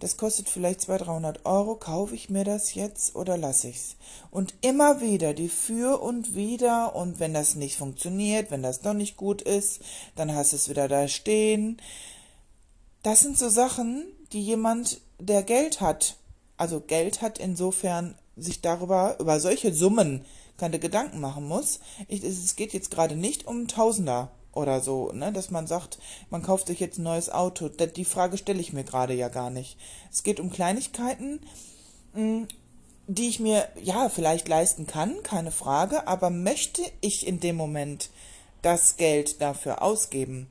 Das 0.01 0.17
kostet 0.17 0.49
vielleicht 0.49 0.81
200, 0.83 1.09
300 1.09 1.47
Euro. 1.47 1.75
Kaufe 1.75 2.15
ich 2.15 2.31
mir 2.31 2.45
das 2.45 2.75
jetzt 2.75 3.17
oder 3.17 3.37
lasse 3.37 3.69
ich's? 3.69 3.97
Und 4.31 4.55
immer 4.61 5.01
wieder 5.01 5.35
die 5.35 5.49
Für 5.49 6.01
und 6.01 6.35
Wider. 6.35 6.95
Und 6.95 7.19
wenn 7.19 7.35
das 7.35 7.57
nicht 7.57 7.77
funktioniert, 7.77 8.51
wenn 8.51 8.63
das 8.63 8.81
doch 8.81 8.95
nicht 8.95 9.17
gut 9.17 9.43
ist, 9.43 9.81
dann 10.15 10.35
hast 10.35 10.53
du 10.53 10.57
es 10.57 10.69
wieder 10.69 10.87
da 10.87 11.09
stehen. 11.09 11.81
Das 13.03 13.21
sind 13.21 13.39
so 13.39 13.49
Sachen, 13.49 14.05
die 14.33 14.43
jemand, 14.43 15.01
der 15.19 15.43
Geld 15.43 15.81
hat, 15.81 16.17
also 16.57 16.81
Geld 16.81 17.23
hat 17.23 17.39
insofern 17.39 18.15
sich 18.37 18.61
darüber, 18.61 19.17
über 19.19 19.41
solche 19.41 19.73
Summen 19.73 20.25
keine 20.57 20.79
Gedanken 20.79 21.21
machen 21.21 21.47
muss. 21.47 21.81
Ich, 22.09 22.23
es 22.23 22.57
geht 22.57 22.73
jetzt 22.73 22.91
gerade 22.91 23.17
nicht 23.17 23.47
um 23.47 23.69
Tausender 23.69 24.31
oder 24.59 24.81
so, 24.81 25.13
ne, 25.13 25.33
dass 25.33 25.51
man 25.51 25.67
sagt, 25.67 25.99
man 26.31 26.43
kauft 26.43 26.67
sich 26.67 26.81
jetzt 26.81 26.99
ein 26.99 27.05
neues 27.05 27.31
Auto. 27.31 27.69
Die 27.69 28.05
Frage 28.05 28.37
stelle 28.37 28.61
ich 28.61 28.73
mir 28.73 28.85
gerade 28.85 29.15
ja 29.15 29.29
gar 29.29 29.51
nicht. 29.51 29.79
Es 30.13 30.23
geht 30.23 30.41
um 30.41 30.51
Kleinigkeiten, 30.51 31.41
hm, 32.13 32.49
die 33.07 33.29
ich 33.29 33.41
mir 33.41 33.69
ja 33.81 34.09
vielleicht 34.09 34.49
leisten 34.49 34.87
kann, 34.87 35.23
keine 35.23 35.53
Frage, 35.53 36.09
aber 36.09 36.29
möchte 36.31 36.83
ich 37.01 37.27
in 37.27 37.41
dem 37.41 37.57
Moment 37.57 38.11
das 38.61 38.97
Geld 38.97 39.41
dafür 39.41 39.81
ausgeben? 39.83 40.51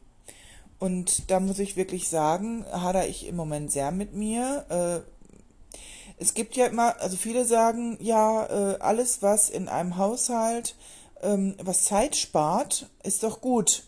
Und 0.79 1.29
da 1.29 1.39
muss 1.39 1.59
ich 1.59 1.75
wirklich 1.75 2.07
sagen, 2.07 2.65
hader 2.71 3.07
ich 3.07 3.27
im 3.27 3.35
Moment 3.35 3.71
sehr 3.71 3.91
mit 3.91 4.13
mir. 4.13 4.65
Äh, 4.69 5.73
es 6.19 6.33
gibt 6.33 6.55
ja 6.55 6.67
immer, 6.67 6.99
also 7.01 7.17
viele 7.17 7.45
sagen, 7.45 7.97
ja, 7.99 8.45
äh, 8.45 8.77
alles, 8.79 9.21
was 9.21 9.49
in 9.49 9.67
einem 9.67 9.97
Haushalt, 9.97 10.75
ähm, 11.21 11.55
was 11.61 11.85
Zeit 11.85 12.15
spart, 12.15 12.89
ist 13.03 13.23
doch 13.23 13.41
gut. 13.41 13.83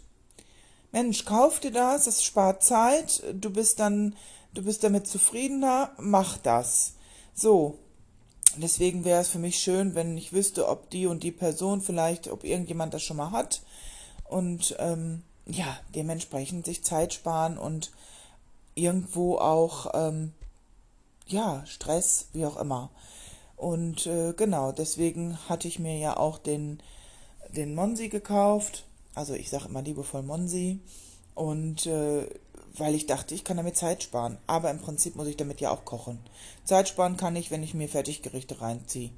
Mensch, 0.91 1.25
kauf 1.25 1.60
dir 1.60 1.72
das, 1.72 2.08
es 2.08 2.24
spart 2.24 2.63
Zeit, 2.63 3.24
du 3.34 3.51
bist 3.51 3.79
dann, 3.79 4.15
du 4.53 4.63
bist 4.63 4.84
damit 4.84 5.08
zufriedener, 5.08 5.91
mach 5.98 6.38
das. 6.38 6.93
So. 7.34 7.77
Deswegen 8.58 9.05
wäre 9.05 9.22
es 9.22 9.29
für 9.29 9.38
mich 9.38 9.60
schön, 9.60 9.93
wenn 9.93 10.17
ich 10.17 10.34
wüsste, 10.34 10.67
ob 10.67 10.89
die 10.89 11.05
und 11.05 11.22
die 11.22 11.31
Person 11.31 11.81
vielleicht, 11.81 12.27
ob 12.29 12.43
irgendjemand 12.43 12.93
das 12.93 13.03
schon 13.03 13.17
mal 13.17 13.29
hat 13.31 13.62
und 14.27 14.75
ähm, 14.79 15.22
ja, 15.46 15.77
dementsprechend 15.93 16.65
sich 16.65 16.84
Zeit 16.84 17.13
sparen 17.13 17.58
und 17.58 17.91
irgendwo 18.75 19.38
auch 19.38 19.91
ähm, 19.93 20.34
ja, 21.27 21.63
Stress, 21.65 22.27
wie 22.34 22.46
auch 22.46 22.58
immer. 22.58 22.89
Und 23.55 24.08
äh, 24.08 24.34
genau, 24.34 24.72
deswegen 24.72 25.38
hatte 25.48 25.67
ich 25.67 25.79
mir 25.79 25.98
ja 25.98 26.17
auch 26.17 26.38
den, 26.38 26.81
den 27.50 27.75
Monsi 27.75 28.10
gekauft. 28.10 28.86
Also 29.15 29.33
ich 29.33 29.49
sage 29.49 29.65
immer 29.65 29.81
liebevoll 29.81 30.23
Monsi. 30.23 30.79
Und 31.35 31.85
äh, 31.85 32.27
weil 32.77 32.95
ich 32.95 33.07
dachte, 33.07 33.33
ich 33.33 33.43
kann 33.43 33.57
damit 33.57 33.77
Zeit 33.77 34.03
sparen. 34.03 34.37
Aber 34.47 34.69
im 34.71 34.79
Prinzip 34.79 35.15
muss 35.15 35.27
ich 35.27 35.37
damit 35.37 35.61
ja 35.61 35.71
auch 35.71 35.85
kochen. 35.85 36.19
Zeit 36.63 36.87
sparen 36.87 37.17
kann 37.17 37.35
ich, 37.35 37.51
wenn 37.51 37.63
ich 37.63 37.73
mir 37.73 37.89
Fertiggerichte 37.89 38.61
reinziehe. 38.61 39.11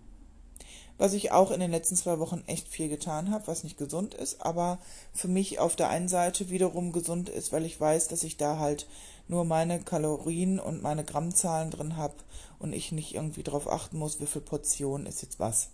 Was 0.97 1.13
ich 1.13 1.31
auch 1.31 1.49
in 1.49 1.59
den 1.59 1.71
letzten 1.71 1.95
zwei 1.95 2.19
Wochen 2.19 2.43
echt 2.45 2.67
viel 2.67 2.87
getan 2.87 3.31
habe, 3.31 3.47
was 3.47 3.63
nicht 3.63 3.77
gesund 3.77 4.13
ist, 4.13 4.41
aber 4.41 4.77
für 5.13 5.27
mich 5.27 5.57
auf 5.57 5.75
der 5.75 5.89
einen 5.89 6.07
Seite 6.07 6.51
wiederum 6.51 6.91
gesund 6.91 7.27
ist, 7.27 7.51
weil 7.51 7.65
ich 7.65 7.81
weiß, 7.81 8.07
dass 8.07 8.21
ich 8.21 8.37
da 8.37 8.59
halt 8.59 8.85
nur 9.27 9.43
meine 9.43 9.79
Kalorien 9.79 10.59
und 10.59 10.83
meine 10.83 11.03
Grammzahlen 11.03 11.71
drin 11.71 11.97
habe 11.97 12.13
und 12.59 12.73
ich 12.73 12.91
nicht 12.91 13.15
irgendwie 13.15 13.41
darauf 13.41 13.67
achten 13.67 13.97
muss, 13.97 14.19
wie 14.19 14.27
viel 14.27 14.41
Portion 14.41 15.07
ist 15.07 15.23
jetzt 15.23 15.39
was. 15.39 15.69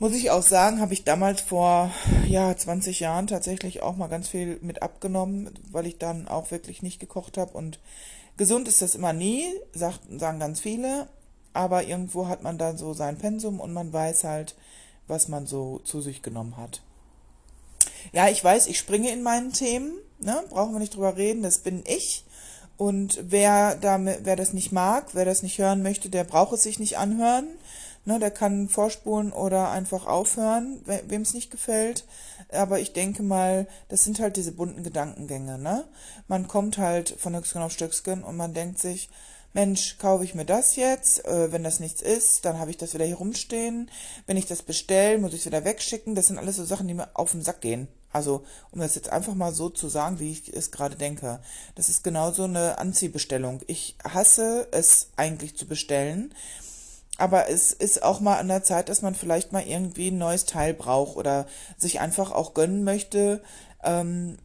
Muss 0.00 0.14
ich 0.14 0.30
auch 0.30 0.42
sagen, 0.42 0.80
habe 0.80 0.94
ich 0.94 1.04
damals 1.04 1.42
vor 1.42 1.90
ja 2.26 2.56
20 2.56 3.00
Jahren 3.00 3.26
tatsächlich 3.26 3.82
auch 3.82 3.96
mal 3.96 4.08
ganz 4.08 4.28
viel 4.28 4.58
mit 4.62 4.80
abgenommen, 4.80 5.50
weil 5.70 5.86
ich 5.86 5.98
dann 5.98 6.26
auch 6.26 6.50
wirklich 6.50 6.80
nicht 6.80 7.00
gekocht 7.00 7.36
habe 7.36 7.52
und 7.52 7.78
gesund 8.38 8.66
ist 8.66 8.80
das 8.80 8.94
immer 8.94 9.12
nie, 9.12 9.44
sagt, 9.74 10.00
sagen 10.18 10.38
ganz 10.38 10.58
viele, 10.58 11.06
aber 11.52 11.82
irgendwo 11.82 12.28
hat 12.28 12.42
man 12.42 12.56
dann 12.56 12.78
so 12.78 12.94
sein 12.94 13.18
Pensum 13.18 13.60
und 13.60 13.74
man 13.74 13.92
weiß 13.92 14.24
halt, 14.24 14.54
was 15.06 15.28
man 15.28 15.46
so 15.46 15.80
zu 15.84 16.00
sich 16.00 16.22
genommen 16.22 16.56
hat. 16.56 16.80
Ja, 18.12 18.30
ich 18.30 18.42
weiß, 18.42 18.68
ich 18.68 18.78
springe 18.78 19.12
in 19.12 19.22
meinen 19.22 19.52
Themen, 19.52 19.92
ne? 20.18 20.42
brauchen 20.48 20.72
wir 20.72 20.80
nicht 20.80 20.94
drüber 20.94 21.18
reden, 21.18 21.42
das 21.42 21.58
bin 21.58 21.84
ich. 21.86 22.24
Und 22.78 23.18
wer, 23.20 23.76
damit, 23.76 24.20
wer 24.22 24.36
das 24.36 24.54
nicht 24.54 24.72
mag, 24.72 25.14
wer 25.14 25.26
das 25.26 25.42
nicht 25.42 25.58
hören 25.58 25.82
möchte, 25.82 26.08
der 26.08 26.24
braucht 26.24 26.54
es 26.54 26.62
sich 26.62 26.78
nicht 26.78 26.96
anhören. 26.96 27.48
Ne, 28.06 28.18
der 28.18 28.30
kann 28.30 28.68
vorspulen 28.70 29.30
oder 29.30 29.70
einfach 29.70 30.06
aufhören, 30.06 30.80
wem 31.06 31.20
es 31.20 31.34
nicht 31.34 31.50
gefällt. 31.50 32.06
Aber 32.50 32.80
ich 32.80 32.94
denke 32.94 33.22
mal, 33.22 33.66
das 33.88 34.04
sind 34.04 34.20
halt 34.20 34.36
diese 34.36 34.52
bunten 34.52 34.82
Gedankengänge. 34.82 35.58
Ne? 35.58 35.84
Man 36.26 36.48
kommt 36.48 36.78
halt 36.78 37.14
von 37.18 37.36
Höchstgen 37.36 37.62
auf 37.62 37.72
Stöcksken 37.72 38.24
und 38.24 38.36
man 38.36 38.54
denkt 38.54 38.78
sich, 38.78 39.10
Mensch, 39.52 39.98
kaufe 39.98 40.24
ich 40.24 40.34
mir 40.34 40.44
das 40.44 40.76
jetzt? 40.76 41.24
Äh, 41.26 41.50
wenn 41.50 41.64
das 41.64 41.80
nichts 41.80 42.02
ist, 42.02 42.44
dann 42.44 42.58
habe 42.58 42.70
ich 42.70 42.76
das 42.76 42.94
wieder 42.94 43.04
hier 43.04 43.16
rumstehen. 43.16 43.90
Wenn 44.26 44.36
ich 44.36 44.46
das 44.46 44.62
bestelle, 44.62 45.18
muss 45.18 45.34
ich 45.34 45.40
es 45.40 45.46
wieder 45.46 45.64
wegschicken. 45.64 46.14
Das 46.14 46.28
sind 46.28 46.38
alles 46.38 46.56
so 46.56 46.64
Sachen, 46.64 46.86
die 46.86 46.94
mir 46.94 47.08
auf 47.14 47.32
den 47.32 47.42
Sack 47.42 47.60
gehen. 47.60 47.88
Also, 48.12 48.44
um 48.70 48.80
das 48.80 48.94
jetzt 48.94 49.10
einfach 49.10 49.34
mal 49.34 49.52
so 49.52 49.68
zu 49.68 49.88
sagen, 49.88 50.20
wie 50.20 50.30
ich 50.30 50.52
es 50.52 50.70
gerade 50.70 50.96
denke. 50.96 51.40
Das 51.74 51.88
ist 51.88 52.04
genauso 52.04 52.44
eine 52.44 52.78
Anziehbestellung. 52.78 53.60
Ich 53.66 53.96
hasse 54.04 54.68
es 54.70 55.10
eigentlich 55.16 55.56
zu 55.56 55.66
bestellen. 55.66 56.34
Aber 57.20 57.50
es 57.50 57.72
ist 57.72 58.02
auch 58.02 58.20
mal 58.20 58.38
an 58.38 58.48
der 58.48 58.62
Zeit, 58.62 58.88
dass 58.88 59.02
man 59.02 59.14
vielleicht 59.14 59.52
mal 59.52 59.62
irgendwie 59.62 60.10
ein 60.10 60.18
neues 60.18 60.46
Teil 60.46 60.72
braucht 60.72 61.16
oder 61.16 61.46
sich 61.76 62.00
einfach 62.00 62.32
auch 62.32 62.54
gönnen 62.54 62.82
möchte. 62.82 63.42
Ähm, 63.84 64.38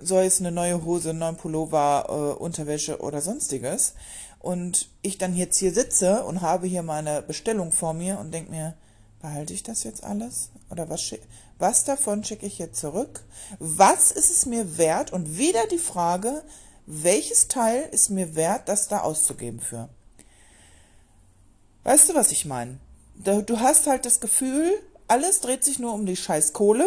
sei 0.00 0.26
es 0.26 0.40
eine 0.40 0.50
neue 0.50 0.84
Hose, 0.84 1.10
einen 1.10 1.20
neuen 1.20 1.36
Pullover, 1.36 2.06
äh, 2.08 2.42
Unterwäsche 2.42 3.00
oder 3.00 3.20
sonstiges. 3.20 3.94
Und 4.40 4.88
ich 5.02 5.18
dann 5.18 5.36
jetzt 5.36 5.58
hier 5.58 5.72
sitze 5.72 6.24
und 6.24 6.40
habe 6.40 6.66
hier 6.66 6.82
meine 6.82 7.22
Bestellung 7.22 7.70
vor 7.70 7.94
mir 7.94 8.18
und 8.18 8.34
denke 8.34 8.50
mir, 8.50 8.74
behalte 9.20 9.54
ich 9.54 9.62
das 9.62 9.84
jetzt 9.84 10.02
alles? 10.02 10.50
Oder 10.70 10.88
was, 10.88 11.14
was 11.58 11.84
davon 11.84 12.24
schicke 12.24 12.46
ich 12.46 12.58
jetzt 12.58 12.80
zurück? 12.80 13.22
Was 13.60 14.10
ist 14.10 14.30
es 14.30 14.46
mir 14.46 14.76
wert? 14.76 15.12
Und 15.12 15.38
wieder 15.38 15.68
die 15.70 15.78
Frage, 15.78 16.42
welches 16.86 17.46
Teil 17.46 17.88
ist 17.92 18.10
mir 18.10 18.34
wert, 18.34 18.68
das 18.68 18.88
da 18.88 19.02
auszugeben 19.02 19.60
für? 19.60 19.88
Weißt 21.84 22.08
du, 22.08 22.14
was 22.14 22.32
ich 22.32 22.44
meine? 22.44 22.78
Du 23.14 23.60
hast 23.60 23.86
halt 23.86 24.06
das 24.06 24.20
Gefühl, 24.20 24.70
alles 25.08 25.40
dreht 25.40 25.64
sich 25.64 25.78
nur 25.78 25.92
um 25.92 26.06
die 26.06 26.16
scheiß 26.16 26.52
Kohle. 26.52 26.86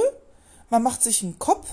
Man 0.69 0.83
macht 0.83 1.03
sich 1.03 1.21
einen 1.21 1.39
Kopf 1.39 1.67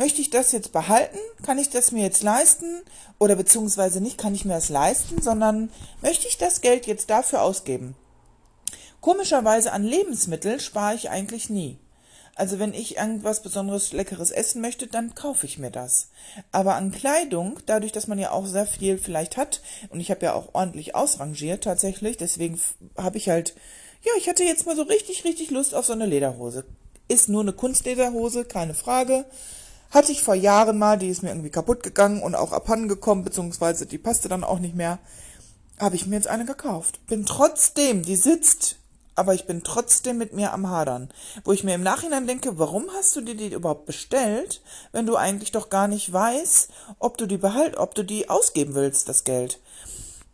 Möchte 0.00 0.20
ich 0.20 0.30
das 0.30 0.52
jetzt 0.52 0.70
behalten? 0.72 1.18
Kann 1.42 1.58
ich 1.58 1.70
das 1.70 1.90
mir 1.90 2.04
jetzt 2.04 2.22
leisten? 2.22 2.82
Oder 3.18 3.34
beziehungsweise 3.34 4.00
nicht 4.00 4.16
kann 4.16 4.32
ich 4.32 4.44
mir 4.44 4.54
das 4.54 4.68
leisten, 4.68 5.20
sondern 5.20 5.70
möchte 6.02 6.28
ich 6.28 6.38
das 6.38 6.60
Geld 6.60 6.86
jetzt 6.86 7.10
dafür 7.10 7.42
ausgeben? 7.42 7.96
Komischerweise 9.00 9.72
an 9.72 9.82
Lebensmittel 9.82 10.60
spare 10.60 10.94
ich 10.94 11.10
eigentlich 11.10 11.50
nie. 11.50 11.78
Also 12.38 12.60
wenn 12.60 12.72
ich 12.72 12.98
irgendwas 12.98 13.42
besonderes 13.42 13.92
Leckeres 13.92 14.30
essen 14.30 14.60
möchte, 14.60 14.86
dann 14.86 15.16
kaufe 15.16 15.44
ich 15.44 15.58
mir 15.58 15.72
das. 15.72 16.10
Aber 16.52 16.76
an 16.76 16.92
Kleidung, 16.92 17.58
dadurch, 17.66 17.90
dass 17.90 18.06
man 18.06 18.20
ja 18.20 18.30
auch 18.30 18.46
sehr 18.46 18.64
viel 18.64 18.96
vielleicht 18.96 19.36
hat, 19.36 19.60
und 19.88 19.98
ich 19.98 20.12
habe 20.12 20.24
ja 20.24 20.34
auch 20.34 20.54
ordentlich 20.54 20.94
ausrangiert 20.94 21.64
tatsächlich, 21.64 22.16
deswegen 22.16 22.60
habe 22.96 23.18
ich 23.18 23.28
halt, 23.28 23.56
ja, 24.04 24.12
ich 24.16 24.28
hatte 24.28 24.44
jetzt 24.44 24.66
mal 24.66 24.76
so 24.76 24.82
richtig, 24.82 25.24
richtig 25.24 25.50
Lust 25.50 25.74
auf 25.74 25.84
so 25.84 25.92
eine 25.92 26.06
Lederhose. 26.06 26.64
Ist 27.08 27.28
nur 27.28 27.40
eine 27.40 27.52
Kunstlederhose, 27.52 28.44
keine 28.44 28.74
Frage. 28.74 29.24
Hatte 29.90 30.12
ich 30.12 30.22
vor 30.22 30.36
Jahren 30.36 30.78
mal, 30.78 30.96
die 30.96 31.08
ist 31.08 31.24
mir 31.24 31.30
irgendwie 31.30 31.50
kaputt 31.50 31.82
gegangen 31.82 32.22
und 32.22 32.36
auch 32.36 32.52
abhanden 32.52 32.86
gekommen, 32.86 33.24
beziehungsweise 33.24 33.84
die 33.84 33.98
passte 33.98 34.28
dann 34.28 34.44
auch 34.44 34.60
nicht 34.60 34.76
mehr. 34.76 35.00
Habe 35.80 35.96
ich 35.96 36.06
mir 36.06 36.14
jetzt 36.14 36.28
eine 36.28 36.44
gekauft. 36.44 37.04
Bin 37.08 37.26
trotzdem, 37.26 38.04
die 38.04 38.14
sitzt, 38.14 38.77
aber 39.18 39.34
ich 39.34 39.46
bin 39.46 39.62
trotzdem 39.62 40.18
mit 40.18 40.32
mir 40.32 40.52
am 40.52 40.68
Hadern. 40.70 41.10
Wo 41.44 41.52
ich 41.52 41.64
mir 41.64 41.74
im 41.74 41.82
Nachhinein 41.82 42.26
denke, 42.26 42.58
warum 42.58 42.86
hast 42.96 43.14
du 43.16 43.20
dir 43.20 43.34
die 43.34 43.52
überhaupt 43.52 43.86
bestellt, 43.86 44.62
wenn 44.92 45.06
du 45.06 45.16
eigentlich 45.16 45.52
doch 45.52 45.70
gar 45.70 45.88
nicht 45.88 46.12
weißt, 46.12 46.70
ob 46.98 47.18
du 47.18 47.26
die 47.26 47.36
behalt, 47.36 47.76
ob 47.76 47.94
du 47.94 48.04
die 48.04 48.30
ausgeben 48.30 48.74
willst, 48.74 49.08
das 49.08 49.24
Geld. 49.24 49.60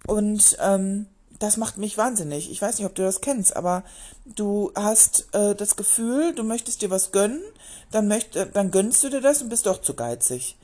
Und 0.06 0.56
ähm, 0.60 1.06
das 1.38 1.56
macht 1.56 1.78
mich 1.78 1.98
wahnsinnig. 1.98 2.50
Ich 2.50 2.60
weiß 2.60 2.78
nicht, 2.78 2.86
ob 2.86 2.94
du 2.94 3.02
das 3.02 3.20
kennst, 3.20 3.56
aber 3.56 3.84
du 4.24 4.72
hast 4.74 5.28
äh, 5.32 5.54
das 5.54 5.76
Gefühl, 5.76 6.34
du 6.34 6.44
möchtest 6.44 6.82
dir 6.82 6.90
was 6.90 7.12
gönnen, 7.12 7.42
dann, 7.90 8.08
möcht, 8.08 8.36
dann 8.54 8.70
gönnst 8.70 9.02
du 9.04 9.08
dir 9.08 9.20
das 9.20 9.42
und 9.42 9.48
bist 9.48 9.66
doch 9.66 9.80
zu 9.80 9.94
geizig. 9.94 10.56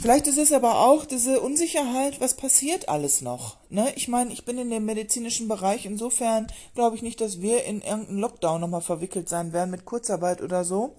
Vielleicht 0.00 0.26
ist 0.26 0.38
es 0.38 0.52
aber 0.52 0.80
auch 0.80 1.04
diese 1.04 1.40
Unsicherheit, 1.40 2.20
was 2.20 2.34
passiert 2.34 2.88
alles 2.88 3.22
noch. 3.22 3.56
Ne? 3.70 3.92
Ich 3.96 4.08
meine, 4.08 4.32
ich 4.32 4.44
bin 4.44 4.58
in 4.58 4.70
dem 4.70 4.84
medizinischen 4.84 5.48
Bereich, 5.48 5.86
insofern 5.86 6.46
glaube 6.74 6.96
ich 6.96 7.02
nicht, 7.02 7.20
dass 7.20 7.40
wir 7.40 7.64
in 7.64 7.80
irgendeinen 7.80 8.18
Lockdown 8.18 8.60
nochmal 8.60 8.82
verwickelt 8.82 9.28
sein 9.28 9.52
werden 9.52 9.70
mit 9.70 9.84
Kurzarbeit 9.84 10.42
oder 10.42 10.64
so. 10.64 10.94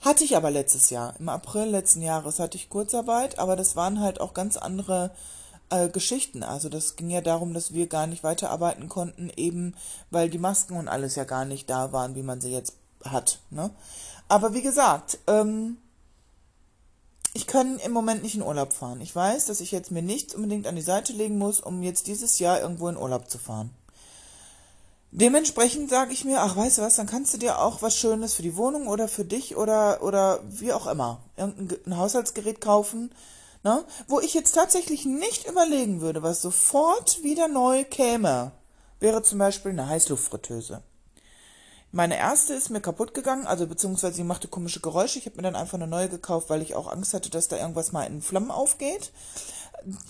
Hatte 0.00 0.24
ich 0.24 0.36
aber 0.36 0.50
letztes 0.50 0.90
Jahr. 0.90 1.14
Im 1.18 1.28
April 1.28 1.64
letzten 1.64 2.02
Jahres 2.02 2.38
hatte 2.38 2.56
ich 2.56 2.68
Kurzarbeit, 2.68 3.38
aber 3.38 3.56
das 3.56 3.76
waren 3.76 4.00
halt 4.00 4.20
auch 4.20 4.34
ganz 4.34 4.56
andere 4.56 5.10
äh, 5.70 5.88
Geschichten. 5.88 6.42
Also 6.42 6.68
das 6.68 6.96
ging 6.96 7.10
ja 7.10 7.20
darum, 7.20 7.54
dass 7.54 7.72
wir 7.72 7.86
gar 7.86 8.06
nicht 8.06 8.22
weiterarbeiten 8.22 8.88
konnten, 8.88 9.30
eben 9.36 9.74
weil 10.10 10.28
die 10.28 10.38
Masken 10.38 10.76
und 10.76 10.88
alles 10.88 11.14
ja 11.14 11.24
gar 11.24 11.44
nicht 11.44 11.70
da 11.70 11.92
waren, 11.92 12.14
wie 12.14 12.22
man 12.22 12.40
sie 12.40 12.50
jetzt 12.50 12.74
hat. 13.04 13.40
Ne? 13.50 13.70
Aber 14.28 14.54
wie 14.54 14.62
gesagt, 14.62 15.18
ähm, 15.26 15.78
ich 17.34 17.48
kann 17.48 17.78
im 17.80 17.90
Moment 17.92 18.22
nicht 18.22 18.36
in 18.36 18.42
Urlaub 18.42 18.72
fahren. 18.72 19.00
Ich 19.00 19.14
weiß, 19.14 19.46
dass 19.46 19.60
ich 19.60 19.72
jetzt 19.72 19.90
mir 19.90 20.02
nichts 20.02 20.36
unbedingt 20.36 20.68
an 20.68 20.76
die 20.76 20.82
Seite 20.82 21.12
legen 21.12 21.36
muss, 21.36 21.60
um 21.60 21.82
jetzt 21.82 22.06
dieses 22.06 22.38
Jahr 22.38 22.60
irgendwo 22.60 22.88
in 22.88 22.96
Urlaub 22.96 23.28
zu 23.28 23.38
fahren. 23.38 23.70
Dementsprechend 25.10 25.90
sage 25.90 26.12
ich 26.12 26.24
mir, 26.24 26.40
ach, 26.40 26.56
weißt 26.56 26.78
du 26.78 26.82
was, 26.82 26.94
dann 26.94 27.08
kannst 27.08 27.34
du 27.34 27.38
dir 27.38 27.58
auch 27.60 27.82
was 27.82 27.96
Schönes 27.96 28.34
für 28.34 28.42
die 28.42 28.56
Wohnung 28.56 28.86
oder 28.86 29.08
für 29.08 29.24
dich 29.24 29.56
oder, 29.56 30.02
oder 30.02 30.40
wie 30.48 30.72
auch 30.72 30.86
immer, 30.86 31.20
irgendein 31.36 31.96
Haushaltsgerät 31.96 32.60
kaufen, 32.60 33.12
ne? 33.64 33.84
wo 34.06 34.20
ich 34.20 34.34
jetzt 34.34 34.52
tatsächlich 34.52 35.04
nicht 35.04 35.48
überlegen 35.48 36.00
würde, 36.00 36.22
was 36.22 36.40
sofort 36.40 37.22
wieder 37.24 37.48
neu 37.48 37.84
käme, 37.84 38.52
wäre 39.00 39.22
zum 39.22 39.38
Beispiel 39.38 39.72
eine 39.72 39.88
Heißluftfritteuse. 39.88 40.82
Meine 41.94 42.18
erste 42.18 42.54
ist 42.54 42.70
mir 42.70 42.80
kaputt 42.80 43.14
gegangen, 43.14 43.46
also 43.46 43.68
beziehungsweise 43.68 44.16
sie 44.16 44.24
machte 44.24 44.48
komische 44.48 44.80
Geräusche. 44.80 45.20
Ich 45.20 45.26
habe 45.26 45.36
mir 45.36 45.42
dann 45.42 45.54
einfach 45.54 45.78
eine 45.78 45.86
neue 45.86 46.08
gekauft, 46.08 46.50
weil 46.50 46.60
ich 46.60 46.74
auch 46.74 46.90
Angst 46.90 47.14
hatte, 47.14 47.30
dass 47.30 47.46
da 47.46 47.56
irgendwas 47.56 47.92
mal 47.92 48.02
in 48.02 48.20
Flammen 48.20 48.50
aufgeht. 48.50 49.12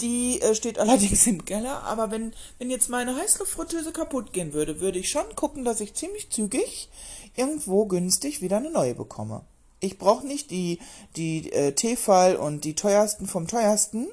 Die 0.00 0.40
äh, 0.40 0.54
steht 0.54 0.78
allerdings 0.80 1.26
im 1.26 1.44
Keller, 1.44 1.82
aber 1.82 2.10
wenn, 2.10 2.32
wenn 2.58 2.70
jetzt 2.70 2.88
meine 2.88 3.14
Heißluftfritteuse 3.14 3.92
kaputt 3.92 4.32
gehen 4.32 4.54
würde, 4.54 4.80
würde 4.80 4.98
ich 4.98 5.10
schon 5.10 5.26
gucken, 5.36 5.66
dass 5.66 5.82
ich 5.82 5.92
ziemlich 5.92 6.30
zügig 6.30 6.88
irgendwo 7.36 7.84
günstig 7.84 8.40
wieder 8.40 8.56
eine 8.56 8.70
neue 8.70 8.94
bekomme. 8.94 9.42
Ich 9.80 9.98
brauche 9.98 10.26
nicht 10.26 10.50
die, 10.50 10.78
die 11.16 11.52
äh, 11.52 11.72
Tefal 11.72 12.36
und 12.36 12.64
die 12.64 12.74
teuersten 12.74 13.26
vom 13.26 13.46
teuersten. 13.46 14.08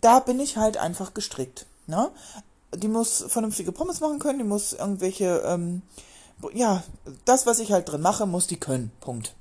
Da 0.00 0.18
bin 0.18 0.40
ich 0.40 0.56
halt 0.56 0.78
einfach 0.78 1.14
gestrickt. 1.14 1.66
Ne? 1.86 2.10
Die 2.74 2.88
muss 2.88 3.24
vernünftige 3.28 3.70
Pommes 3.70 4.00
machen 4.00 4.18
können, 4.18 4.40
die 4.40 4.44
muss 4.44 4.72
irgendwelche, 4.72 5.44
ähm, 5.46 5.82
ja, 6.52 6.82
das, 7.24 7.46
was 7.46 7.58
ich 7.58 7.72
halt 7.72 7.88
drin 7.88 8.00
mache, 8.00 8.26
muss 8.26 8.46
die 8.46 8.56
können. 8.56 8.90
Punkt. 9.00 9.34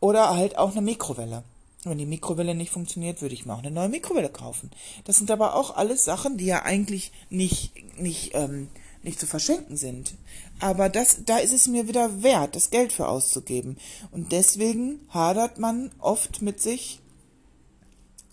Oder 0.00 0.34
halt 0.36 0.58
auch 0.58 0.72
eine 0.72 0.82
Mikrowelle. 0.82 1.44
Wenn 1.84 1.98
die 1.98 2.06
Mikrowelle 2.06 2.54
nicht 2.54 2.70
funktioniert, 2.70 3.22
würde 3.22 3.34
ich 3.34 3.44
mir 3.44 3.54
auch 3.54 3.58
eine 3.58 3.70
neue 3.70 3.88
Mikrowelle 3.88 4.28
kaufen. 4.28 4.70
Das 5.04 5.16
sind 5.16 5.30
aber 5.30 5.56
auch 5.56 5.76
alles 5.76 6.04
Sachen, 6.04 6.36
die 6.36 6.46
ja 6.46 6.62
eigentlich 6.62 7.10
nicht, 7.28 7.72
nicht, 7.98 8.34
ähm, 8.34 8.68
nicht 9.02 9.18
zu 9.18 9.26
verschenken 9.26 9.76
sind. 9.76 10.14
Aber 10.60 10.88
das, 10.88 11.24
da 11.24 11.38
ist 11.38 11.52
es 11.52 11.66
mir 11.66 11.88
wieder 11.88 12.22
wert, 12.22 12.54
das 12.54 12.70
Geld 12.70 12.92
für 12.92 13.08
auszugeben. 13.08 13.78
Und 14.12 14.30
deswegen 14.30 15.00
hadert 15.08 15.58
man 15.58 15.90
oft 15.98 16.40
mit 16.40 16.60
sich, 16.60 17.00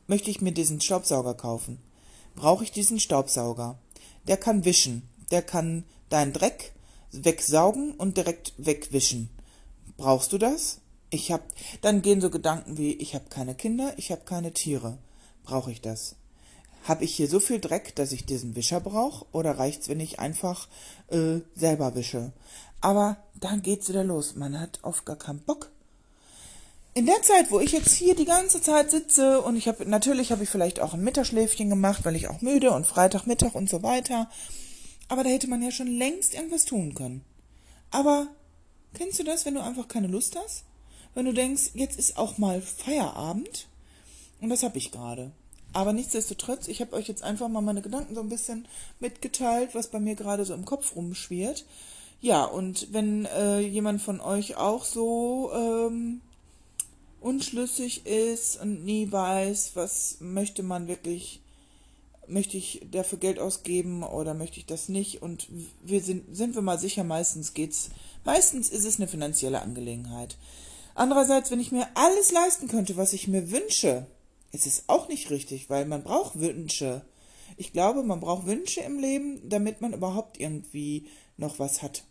möchte 0.06 0.30
ich 0.30 0.42
mir 0.42 0.52
diesen 0.52 0.80
Staubsauger 0.80 1.34
kaufen? 1.34 1.80
Brauche 2.36 2.64
ich 2.64 2.72
diesen 2.72 3.00
Staubsauger? 3.00 3.80
Der 4.28 4.38
kann 4.38 4.64
wischen, 4.64 5.10
der 5.32 5.42
kann 5.42 5.86
deinen 6.10 6.34
Dreck 6.34 6.74
wegsaugen 7.12 7.94
und 7.94 8.18
direkt 8.18 8.54
wegwischen. 8.58 9.30
Brauchst 9.98 10.32
du 10.34 10.38
das? 10.38 10.80
Ich 11.10 11.32
hab, 11.32 11.42
dann 11.82 12.02
gehen 12.02 12.22
so 12.22 12.30
Gedanken 12.30 12.78
wie, 12.78 12.94
ich 12.94 13.16
habe 13.16 13.26
keine 13.30 13.56
Kinder, 13.56 13.94
ich 13.98 14.12
habe 14.12 14.22
keine 14.26 14.54
Tiere. 14.54 14.98
Brauche 15.44 15.72
ich 15.72 15.82
das? 15.82 16.16
Habe 16.84 17.04
ich 17.04 17.16
hier 17.16 17.28
so 17.28 17.40
viel 17.40 17.60
Dreck, 17.60 17.96
dass 17.96 18.12
ich 18.12 18.26
diesen 18.26 18.56
Wischer 18.56 18.80
brauche? 18.80 19.26
Oder 19.32 19.58
reicht's, 19.58 19.90
wenn 19.90 20.00
ich 20.00 20.20
einfach 20.20 20.68
äh, 21.10 21.40
selber 21.56 21.96
wische? 21.96 22.32
Aber 22.82 23.18
dann 23.40 23.62
geht's 23.62 23.90
wieder 23.90 24.04
los. 24.04 24.36
Man 24.36 24.60
hat 24.60 24.80
oft 24.84 25.06
gar 25.06 25.18
keinen 25.18 25.40
Bock. 25.40 25.72
In 26.94 27.06
der 27.06 27.22
Zeit, 27.22 27.52
wo 27.52 27.60
ich 27.60 27.72
jetzt 27.72 27.94
hier 27.94 28.16
die 28.16 28.26
ganze 28.26 28.62
Zeit 28.62 28.92
sitze 28.92 29.42
und 29.42 29.56
ich 29.56 29.68
habe 29.68 29.86
natürlich 29.86 30.32
habe 30.32 30.44
ich 30.44 30.50
vielleicht 30.50 30.80
auch 30.80 30.94
ein 30.94 31.04
Mittagsschläfchen 31.04 31.70
gemacht, 31.70 32.04
weil 32.04 32.16
ich 32.16 32.28
auch 32.28 32.42
müde 32.42 32.72
und 32.72 32.88
Freitagmittag 32.88 33.54
und 33.56 33.70
so 33.70 33.84
weiter. 33.84 34.30
Aber 35.10 35.24
da 35.24 35.30
hätte 35.30 35.48
man 35.48 35.62
ja 35.62 35.72
schon 35.72 35.88
längst 35.88 36.34
irgendwas 36.34 36.66
tun 36.66 36.96
können. 36.96 37.26
Aber 37.92 38.28
kennst 38.94 39.20
du 39.20 39.24
das, 39.24 39.46
wenn 39.46 39.56
du 39.56 39.64
einfach 39.64 39.88
keine 39.88 40.08
Lust 40.08 40.38
hast? 40.42 40.64
wenn 41.14 41.26
du 41.26 41.34
denkst, 41.34 41.72
jetzt 41.74 41.98
ist 42.00 42.18
auch 42.18 42.38
mal 42.38 42.62
Feierabend. 42.62 43.68
Und 44.42 44.50
das 44.50 44.64
habe 44.64 44.78
ich 44.78 44.92
gerade. 44.92 45.32
Aber 45.74 45.94
nichtsdestotrotz, 45.94 46.68
ich 46.68 46.82
habe 46.82 46.94
euch 46.94 47.08
jetzt 47.08 47.24
einfach 47.24 47.48
mal 47.48 47.62
meine 47.62 47.82
Gedanken 47.82 48.16
so 48.16 48.22
ein 48.22 48.30
bisschen 48.30 48.68
mitgeteilt, 49.00 49.76
was 49.76 49.88
bei 49.88 50.00
mir 50.00 50.16
gerade 50.16 50.46
so 50.46 50.54
im 50.54 50.66
Kopf 50.66 50.96
rumschwirrt. 50.96 51.66
Ja, 52.22 52.46
und 52.46 52.92
wenn 52.92 53.26
äh, 53.26 53.60
jemand 53.60 54.02
von 54.02 54.20
euch 54.20 54.56
auch 54.56 54.84
so 54.84 55.52
ähm, 55.54 56.22
unschlüssig 57.22 58.06
ist 58.06 58.60
und 58.62 58.84
nie 58.84 59.12
weiß, 59.12 59.72
was 59.76 60.18
möchte 60.20 60.64
man 60.64 60.88
wirklich, 60.88 61.42
möchte 62.30 62.58
ich 62.58 62.86
dafür 62.92 63.18
Geld 63.18 63.40
ausgeben 63.40 64.04
oder 64.04 64.34
möchte 64.34 64.60
ich 64.60 64.66
das 64.66 64.90
nicht? 64.90 65.22
Und 65.22 65.48
wir 65.84 66.02
sind, 66.02 66.36
sind 66.36 66.56
wir 66.56 66.62
mal 66.62 66.80
sicher, 66.80 67.04
meistens 67.04 67.54
geht's, 67.54 67.90
meistens 68.24 68.70
ist 68.70 68.86
es 68.86 68.98
eine 68.98 69.08
finanzielle 69.08 69.62
Angelegenheit. 69.62 70.38
Andererseits, 70.96 71.52
wenn 71.52 71.60
ich 71.60 71.72
mir 71.72 71.88
alles 71.96 72.32
leisten 72.32 72.68
könnte, 72.68 72.98
was 72.98 73.14
ich 73.14 73.28
mir 73.28 73.52
wünsche, 73.52 74.08
ist 74.52 74.66
es 74.66 74.84
auch 74.88 75.08
nicht 75.08 75.30
richtig, 75.30 75.70
weil 75.70 75.86
man 75.86 76.04
braucht 76.04 76.40
Wünsche. 76.40 77.04
Ich 77.58 77.74
glaube, 77.74 78.04
man 78.04 78.20
braucht 78.20 78.46
Wünsche 78.46 78.82
im 78.82 79.00
Leben, 79.00 79.48
damit 79.48 79.82
man 79.82 79.94
überhaupt 79.94 80.40
irgendwie 80.40 81.08
noch 81.38 81.60
was 81.60 81.82
hat. 81.82 82.04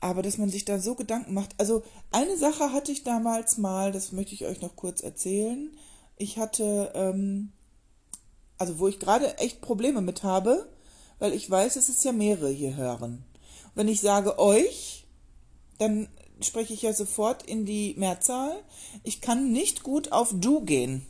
Aber 0.00 0.22
dass 0.22 0.38
man 0.38 0.48
sich 0.48 0.64
da 0.64 0.78
so 0.78 0.94
Gedanken 0.94 1.34
macht. 1.34 1.54
Also 1.58 1.82
eine 2.10 2.36
Sache 2.36 2.72
hatte 2.72 2.90
ich 2.90 3.04
damals 3.04 3.58
mal, 3.58 3.92
das 3.92 4.12
möchte 4.12 4.34
ich 4.34 4.46
euch 4.46 4.62
noch 4.62 4.74
kurz 4.74 5.02
erzählen. 5.02 5.70
Ich 6.16 6.38
hatte, 6.38 6.92
ähm, 6.94 7.52
also 8.60 8.78
wo 8.78 8.88
ich 8.88 8.98
gerade 8.98 9.38
echt 9.38 9.62
Probleme 9.62 10.02
mit 10.02 10.22
habe, 10.22 10.68
weil 11.18 11.32
ich 11.32 11.50
weiß, 11.50 11.74
dass 11.74 11.88
es 11.88 12.04
ja 12.04 12.12
mehrere 12.12 12.50
hier 12.50 12.76
hören. 12.76 13.24
Wenn 13.74 13.88
ich 13.88 14.02
sage 14.02 14.38
euch, 14.38 15.06
dann 15.78 16.08
spreche 16.42 16.74
ich 16.74 16.82
ja 16.82 16.92
sofort 16.92 17.42
in 17.42 17.64
die 17.64 17.94
Mehrzahl. 17.96 18.54
Ich 19.02 19.22
kann 19.22 19.50
nicht 19.50 19.82
gut 19.82 20.12
auf 20.12 20.34
du 20.34 20.60
gehen. 20.60 21.06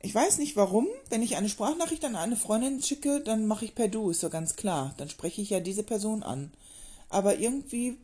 Ich 0.00 0.14
weiß 0.14 0.38
nicht 0.38 0.56
warum. 0.56 0.88
Wenn 1.10 1.22
ich 1.22 1.36
eine 1.36 1.50
Sprachnachricht 1.50 2.04
an 2.06 2.16
eine 2.16 2.36
Freundin 2.36 2.82
schicke, 2.82 3.20
dann 3.20 3.46
mache 3.46 3.66
ich 3.66 3.74
per 3.74 3.88
du, 3.88 4.08
ist 4.08 4.20
so 4.20 4.30
ganz 4.30 4.56
klar. 4.56 4.94
Dann 4.96 5.10
spreche 5.10 5.42
ich 5.42 5.50
ja 5.50 5.60
diese 5.60 5.82
Person 5.82 6.22
an. 6.22 6.50
Aber 7.10 7.38
irgendwie 7.38 7.88
äh, 7.88 7.96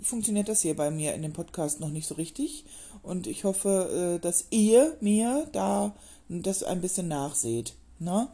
funktioniert 0.00 0.48
das 0.48 0.62
hier 0.62 0.74
bei 0.74 0.90
mir 0.90 1.12
in 1.12 1.20
dem 1.20 1.34
Podcast 1.34 1.80
noch 1.80 1.90
nicht 1.90 2.06
so 2.06 2.14
richtig. 2.14 2.64
Und 3.02 3.26
ich 3.26 3.44
hoffe, 3.44 4.16
äh, 4.16 4.20
dass 4.20 4.46
ihr 4.48 4.96
mir 5.00 5.46
da 5.52 5.94
das 6.28 6.62
ein 6.62 6.80
bisschen 6.80 7.08
nachseht. 7.08 7.74
Ne? 7.98 8.28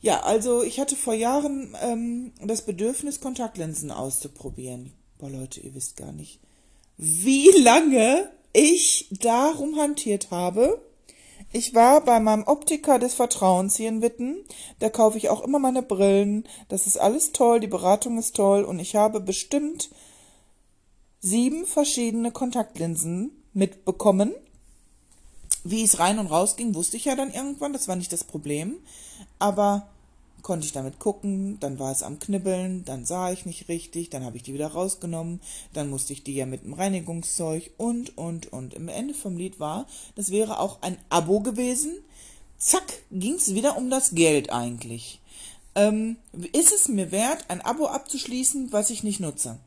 Ja, 0.00 0.20
also 0.20 0.62
ich 0.62 0.80
hatte 0.80 0.96
vor 0.96 1.14
Jahren 1.14 1.76
ähm, 1.80 2.32
das 2.44 2.62
Bedürfnis, 2.62 3.20
Kontaktlinsen 3.20 3.90
auszuprobieren. 3.90 4.92
Boah, 5.18 5.30
Leute, 5.30 5.60
ihr 5.60 5.74
wisst 5.74 5.96
gar 5.96 6.12
nicht, 6.12 6.40
wie 6.98 7.50
lange 7.62 8.28
ich 8.52 9.08
darum 9.10 9.76
hantiert 9.76 10.30
habe. 10.30 10.80
Ich 11.52 11.74
war 11.74 12.00
bei 12.00 12.20
meinem 12.20 12.44
Optiker 12.44 12.98
des 12.98 13.14
Vertrauens 13.14 13.76
hier 13.76 13.88
in 13.88 14.02
Witten. 14.02 14.44
Da 14.80 14.90
kaufe 14.90 15.18
ich 15.18 15.28
auch 15.28 15.42
immer 15.42 15.58
meine 15.58 15.82
Brillen. 15.82 16.44
Das 16.68 16.86
ist 16.86 16.96
alles 16.96 17.32
toll, 17.32 17.60
die 17.60 17.66
Beratung 17.66 18.18
ist 18.18 18.36
toll 18.36 18.64
und 18.64 18.80
ich 18.80 18.96
habe 18.96 19.20
bestimmt 19.20 19.90
sieben 21.20 21.64
verschiedene 21.64 22.30
Kontaktlinsen 22.30 23.30
mitbekommen. 23.52 24.34
Wie 25.64 25.82
es 25.82 25.98
rein 25.98 26.18
und 26.18 26.26
raus 26.26 26.56
ging, 26.56 26.74
wusste 26.74 26.96
ich 26.96 27.06
ja 27.06 27.16
dann 27.16 27.32
irgendwann, 27.32 27.72
das 27.72 27.88
war 27.88 27.96
nicht 27.96 28.12
das 28.12 28.24
Problem. 28.24 28.76
Aber 29.38 29.88
konnte 30.44 30.66
ich 30.66 30.72
damit 30.72 31.00
gucken, 31.00 31.58
dann 31.58 31.80
war 31.80 31.90
es 31.90 32.04
am 32.04 32.20
Knibbeln, 32.20 32.84
dann 32.84 33.04
sah 33.04 33.32
ich 33.32 33.46
nicht 33.46 33.68
richtig, 33.68 34.10
dann 34.10 34.24
habe 34.24 34.36
ich 34.36 34.44
die 34.44 34.54
wieder 34.54 34.68
rausgenommen, 34.68 35.40
dann 35.72 35.90
musste 35.90 36.12
ich 36.12 36.22
die 36.22 36.34
ja 36.34 36.46
mit 36.46 36.64
dem 36.64 36.74
Reinigungszeug 36.74 37.70
und, 37.78 38.16
und, 38.16 38.52
und. 38.52 38.74
Im 38.74 38.88
Ende 38.88 39.14
vom 39.14 39.36
Lied 39.36 39.58
war, 39.58 39.86
das 40.14 40.30
wäre 40.30 40.60
auch 40.60 40.82
ein 40.82 40.98
Abo 41.08 41.40
gewesen. 41.40 41.96
Zack, 42.58 43.02
ging 43.10 43.34
es 43.34 43.54
wieder 43.54 43.76
um 43.76 43.90
das 43.90 44.14
Geld 44.14 44.50
eigentlich. 44.50 45.20
Ähm, 45.74 46.16
ist 46.52 46.72
es 46.72 46.88
mir 46.88 47.10
wert, 47.10 47.46
ein 47.48 47.62
Abo 47.62 47.86
abzuschließen, 47.86 48.72
was 48.72 48.90
ich 48.90 49.02
nicht 49.02 49.20
nutze? 49.20 49.58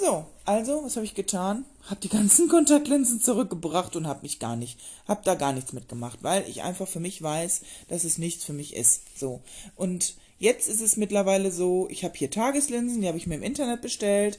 So, 0.00 0.26
also, 0.44 0.84
was 0.84 0.94
habe 0.94 1.06
ich 1.06 1.14
getan? 1.14 1.64
Hab 1.90 2.00
die 2.00 2.08
ganzen 2.08 2.48
Kontaktlinsen 2.50 3.20
zurückgebracht 3.20 3.96
und 3.96 4.06
hab 4.06 4.22
mich 4.22 4.38
gar 4.38 4.54
nicht, 4.54 4.78
hab 5.08 5.24
da 5.24 5.34
gar 5.34 5.52
nichts 5.52 5.72
mitgemacht, 5.72 6.22
weil 6.22 6.48
ich 6.48 6.62
einfach 6.62 6.86
für 6.86 7.00
mich 7.00 7.20
weiß, 7.20 7.62
dass 7.88 8.04
es 8.04 8.16
nichts 8.16 8.44
für 8.44 8.52
mich 8.52 8.76
ist. 8.76 9.18
So. 9.18 9.40
Und 9.74 10.14
jetzt 10.38 10.68
ist 10.68 10.80
es 10.80 10.96
mittlerweile 10.96 11.50
so, 11.50 11.88
ich 11.90 12.04
habe 12.04 12.16
hier 12.16 12.30
Tageslinsen, 12.30 13.00
die 13.00 13.08
habe 13.08 13.18
ich 13.18 13.26
mir 13.26 13.34
im 13.34 13.42
Internet 13.42 13.82
bestellt. 13.82 14.38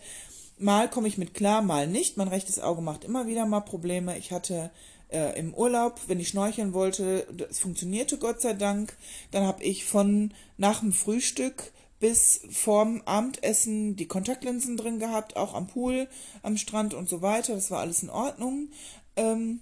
Mal 0.58 0.90
komme 0.90 1.10
ich 1.10 1.18
mit 1.18 1.34
klar, 1.34 1.62
mal 1.62 1.88
nicht. 1.88 2.16
Mein 2.16 2.30
rechtes 2.30 2.60
Auge 2.60 2.82
macht 2.82 3.04
immer 3.04 3.28
wieder 3.28 3.46
mal 3.46 3.60
Probleme. 3.60 4.18
Ich 4.18 4.32
hatte 4.32 4.72
äh, 5.10 5.38
im 5.38 5.54
Urlaub, 5.54 6.00
wenn 6.08 6.22
ich 6.22 6.30
schnorcheln 6.30 6.72
wollte, 6.72 7.28
es 7.50 7.60
funktionierte 7.60 8.18
Gott 8.18 8.40
sei 8.40 8.54
Dank. 8.54 8.96
Dann 9.32 9.44
habe 9.44 9.62
ich 9.64 9.84
von 9.84 10.34
nach 10.58 10.80
dem 10.80 10.94
Frühstück 10.94 11.74
bis 12.00 12.42
vorm 12.52 13.02
Abendessen 13.06 13.96
die 13.96 14.08
Kontaktlinsen 14.08 14.78
drin 14.78 15.00
gehabt, 15.00 15.36
auch 15.36 15.54
am 15.54 15.68
Pool, 15.68 16.08
am 16.44 16.58
Strand 16.58 16.94
und 16.94 17.10
so 17.10 17.22
weiter. 17.22 17.56
Das 17.56 17.72
war 17.72 17.80
alles 17.80 18.04
in 18.04 18.10
Ordnung. 18.10 18.70
Ähm, 19.16 19.62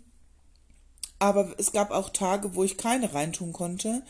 aber 1.19 1.55
es 1.57 1.71
gab 1.71 1.91
auch 1.91 2.09
Tage, 2.09 2.55
wo 2.55 2.63
ich 2.63 2.77
keine 2.77 3.13
reintun 3.13 3.53
konnte, 3.53 4.03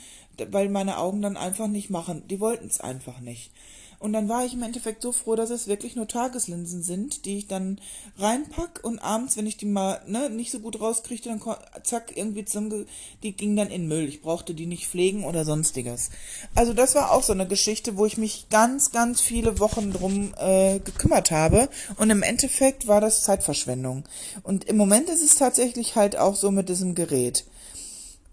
weil 0.50 0.70
meine 0.70 0.98
Augen 0.98 1.22
dann 1.22 1.38
einfach 1.38 1.68
nicht 1.68 1.90
machen. 1.90 2.28
Die 2.28 2.40
wollten 2.40 2.68
es 2.68 2.82
einfach 2.82 3.22
nicht. 3.22 3.52
Und 4.00 4.14
dann 4.14 4.30
war 4.30 4.46
ich 4.46 4.54
im 4.54 4.62
Endeffekt 4.62 5.02
so 5.02 5.12
froh, 5.12 5.36
dass 5.36 5.50
es 5.50 5.68
wirklich 5.68 5.96
nur 5.96 6.08
Tageslinsen 6.08 6.84
sind, 6.84 7.26
die 7.26 7.40
ich 7.40 7.48
dann 7.48 7.80
reinpack 8.20 8.82
und 8.84 9.00
abends, 9.00 9.38
wenn 9.38 9.48
ich 9.48 9.58
die 9.58 9.66
mal 9.66 10.02
ne, 10.06 10.30
nicht 10.30 10.52
so 10.52 10.60
gut 10.60 10.80
rauskriegte, 10.80 11.30
dann 11.30 11.42
zack, 11.84 12.16
irgendwie 12.16 12.46
zum, 12.46 12.86
die 13.24 13.32
ging 13.32 13.56
dann 13.56 13.72
in 13.72 13.88
Müll. 13.88 14.08
Ich 14.08 14.22
brauchte 14.22 14.54
die 14.54 14.68
nicht 14.68 14.88
pflegen 14.88 15.26
oder 15.26 15.46
sonstiges. 15.46 16.12
Also 16.54 16.74
das 16.74 16.94
war 16.94 17.12
auch 17.12 17.24
so 17.24 17.34
eine 17.34 17.48
Geschichte, 17.48 17.98
wo 17.98 18.06
ich 18.06 18.18
mich 18.18 18.50
ganz, 18.50 18.92
ganz 18.92 19.20
viele 19.20 19.60
Wochen 19.60 19.92
drum 19.92 20.34
äh, 20.38 20.78
gekümmert 20.78 21.32
habe. 21.32 21.68
Und 21.98 22.12
im 22.12 22.22
Endeffekt 22.22 22.88
war 22.88 23.02
das 23.02 23.24
Zeitverschwendung. 23.24 24.04
Und 24.44 24.66
im 24.66 24.78
Moment 24.78 25.10
ist 25.10 25.24
es 25.24 25.36
tatsächlich 25.36 25.96
halt 25.96 26.18
auch 26.18 26.36
so 26.36 26.52
mit 26.52 26.70
diesem 26.70 26.94
Gerät. 26.94 27.46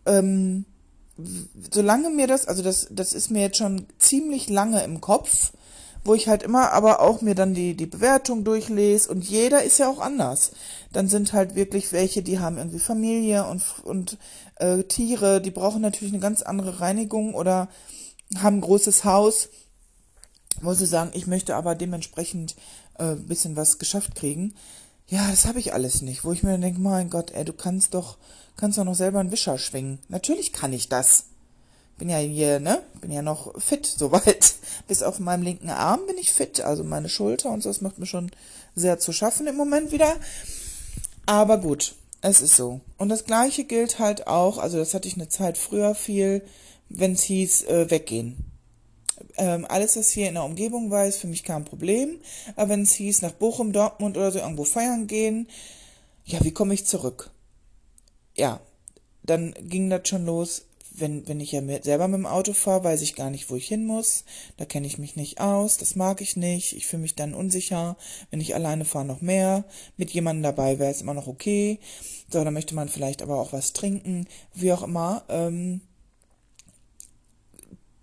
Ähm, 0.05 0.67
solange 1.71 2.11
mir 2.11 2.27
das, 2.27 2.47
also 2.47 2.63
das, 2.63 2.89
das 2.91 3.13
ist 3.13 3.31
mir 3.31 3.43
jetzt 3.43 3.59
schon 3.59 3.87
ziemlich 3.99 4.49
lange 4.49 4.83
im 4.83 5.01
Kopf, 5.01 5.53
wo 6.05 6.15
ich 6.15 6.29
halt 6.29 6.43
immer 6.43 6.73
aber 6.73 7.01
auch 7.01 7.23
mir 7.23 7.35
dann 7.35 7.55
die, 7.55 7.75
die 7.75 7.87
Bewertung 7.87 8.45
durchlese 8.45 9.11
und 9.11 9.25
jeder 9.25 9.63
ist 9.63 9.79
ja 9.79 9.89
auch 9.89 10.01
anders. 10.01 10.53
Dann 10.93 11.09
sind 11.09 11.33
halt 11.33 11.55
wirklich 11.55 11.93
welche, 11.93 12.23
die 12.23 12.39
haben 12.39 12.59
irgendwie 12.59 12.79
Familie 12.79 13.47
und, 13.47 13.63
und 13.85 14.19
äh, 14.57 14.83
Tiere, 14.85 15.41
die 15.41 15.51
brauchen 15.51 15.81
natürlich 15.81 16.13
eine 16.13 16.21
ganz 16.21 16.43
andere 16.43 16.81
Reinigung 16.81 17.35
oder 17.35 17.69
haben 18.37 18.59
ein 18.59 18.63
großes 18.63 19.05
Haus, 19.05 19.49
wo 20.61 20.75
sie 20.75 20.87
sagen, 20.87 21.11
ich 21.15 21.27
möchte 21.27 21.57
aber 21.57 21.75
dementsprechend 21.75 22.55
äh, 22.99 23.15
bisschen 23.15 23.57
was 23.57 23.79
geschafft 23.79 24.15
kriegen. 24.15 24.55
Ja, 25.07 25.31
das 25.31 25.47
habe 25.47 25.59
ich 25.59 25.75
alles 25.75 26.03
nicht, 26.03 26.25
wo 26.25 26.33
ich 26.33 26.43
mir 26.43 26.53
dann 26.53 26.63
denke, 26.63 26.81
mein 26.81 27.11
Gott, 27.11 27.31
ey, 27.33 27.45
du 27.45 27.53
kannst 27.53 27.95
doch 27.95 28.17
kannst 28.57 28.79
doch 28.79 28.85
noch 28.85 28.95
selber 28.95 29.21
einen 29.21 29.33
Wischer 29.33 29.59
schwingen. 29.59 29.99
Natürlich 30.09 30.53
kann 30.53 30.73
ich 30.73 30.89
das. 30.89 31.25
Bin 31.99 32.09
ja 32.09 32.19
hier, 32.19 32.59
ne? 32.59 32.83
Bin 33.01 33.13
ja 33.13 33.23
noch 33.23 33.61
fit, 33.61 33.87
soweit. 33.87 34.55
Bis 34.89 35.03
auf 35.03 35.21
meinem 35.21 35.43
linken 35.43 35.71
Arm 35.71 36.01
bin 36.07 36.19
ich 36.19 36.33
fit. 36.33 36.61
Also 36.61 36.83
meine 36.83 37.09
Schulter 37.09 37.51
und 37.51 37.63
so, 37.63 37.69
das 37.69 37.81
macht 37.81 37.99
mir 37.99 38.07
schon 38.07 38.31
sehr 38.75 38.99
zu 38.99 39.13
schaffen 39.13 39.47
im 39.47 39.57
Moment 39.57 39.93
wieder. 39.93 40.13
Aber 41.27 41.59
gut, 41.59 41.95
es 42.21 42.41
ist 42.41 42.57
so. 42.57 42.81
Und 42.99 43.11
das 43.11 43.25
gleiche 43.25 43.65
gilt 43.65 43.99
halt 43.99 44.27
auch, 44.27 44.59
also 44.59 44.79
das 44.79 44.95
hatte 44.95 45.09
ich 45.09 45.15
eine 45.15 45.29
Zeit 45.29 45.57
früher 45.57 45.95
viel, 45.95 46.43
wenn 46.89 47.13
es 47.13 47.23
hieß, 47.23 47.65
äh, 47.65 47.91
weggehen. 47.91 48.37
Ähm, 49.37 49.67
alles, 49.69 49.97
was 49.97 50.11
hier 50.11 50.29
in 50.29 50.35
der 50.35 50.45
Umgebung 50.45 50.91
war, 50.91 51.07
ist 51.07 51.19
für 51.19 51.27
mich 51.27 51.45
kein 51.45 51.65
Problem. 51.65 52.21
Aber 52.57 52.71
wenn 52.71 52.83
es 52.83 52.93
hieß, 52.93 53.23
nach 53.23 53.33
Bochum, 53.33 53.73
Dortmund 53.73 54.17
oder 54.17 54.31
so 54.31 54.39
irgendwo 54.39 54.65
feiern 54.65 55.07
gehen, 55.07 55.49
ja, 56.25 56.43
wie 56.43 56.53
komme 56.53 56.75
ich 56.75 56.87
zurück? 56.87 57.31
ja, 58.35 58.61
dann 59.23 59.55
ging 59.61 59.91
das 59.91 60.09
schon 60.09 60.27
los. 60.27 60.67
Wenn, 60.97 61.27
wenn 61.27 61.41
ich 61.41 61.51
ja 61.51 61.61
mit, 61.61 61.83
selber 61.83 62.07
mit 62.07 62.19
dem 62.19 62.27
Auto 62.27 62.53
fahre, 62.53 62.85
weiß 62.85 63.03
ich 63.03 63.17
gar 63.17 63.29
nicht, 63.29 63.51
wo 63.51 63.57
ich 63.57 63.67
hin 63.67 63.85
muss. 63.85 64.25
Da 64.59 64.65
kenne 64.65 64.87
ich 64.87 64.97
mich 64.97 65.17
nicht 65.17 65.41
aus. 65.41 65.77
Das 65.77 65.97
mag 65.97 66.21
ich 66.21 66.37
nicht. 66.37 66.73
Ich 66.73 66.87
fühle 66.87 67.03
mich 67.03 67.17
dann 67.17 67.35
unsicher. 67.35 67.97
Wenn 68.31 68.41
ich 68.41 68.55
alleine 68.55 68.85
fahre, 68.85 69.05
noch 69.05 69.21
mehr. 69.21 69.65
Mit 69.97 70.13
jemandem 70.13 70.45
dabei 70.45 70.79
wäre 70.79 70.93
es 70.93 71.01
immer 71.01 71.15
noch 71.15 71.27
okay. 71.27 71.81
So, 72.31 72.45
dann 72.45 72.55
möchte 72.55 72.77
man 72.77 72.89
vielleicht 72.89 73.23
aber 73.23 73.41
auch 73.41 73.53
was 73.53 73.73
trinken. 73.73 74.29
Wie 74.55 74.73
auch 74.73 74.85
immer. 74.85 75.25
Ähm, 75.29 75.81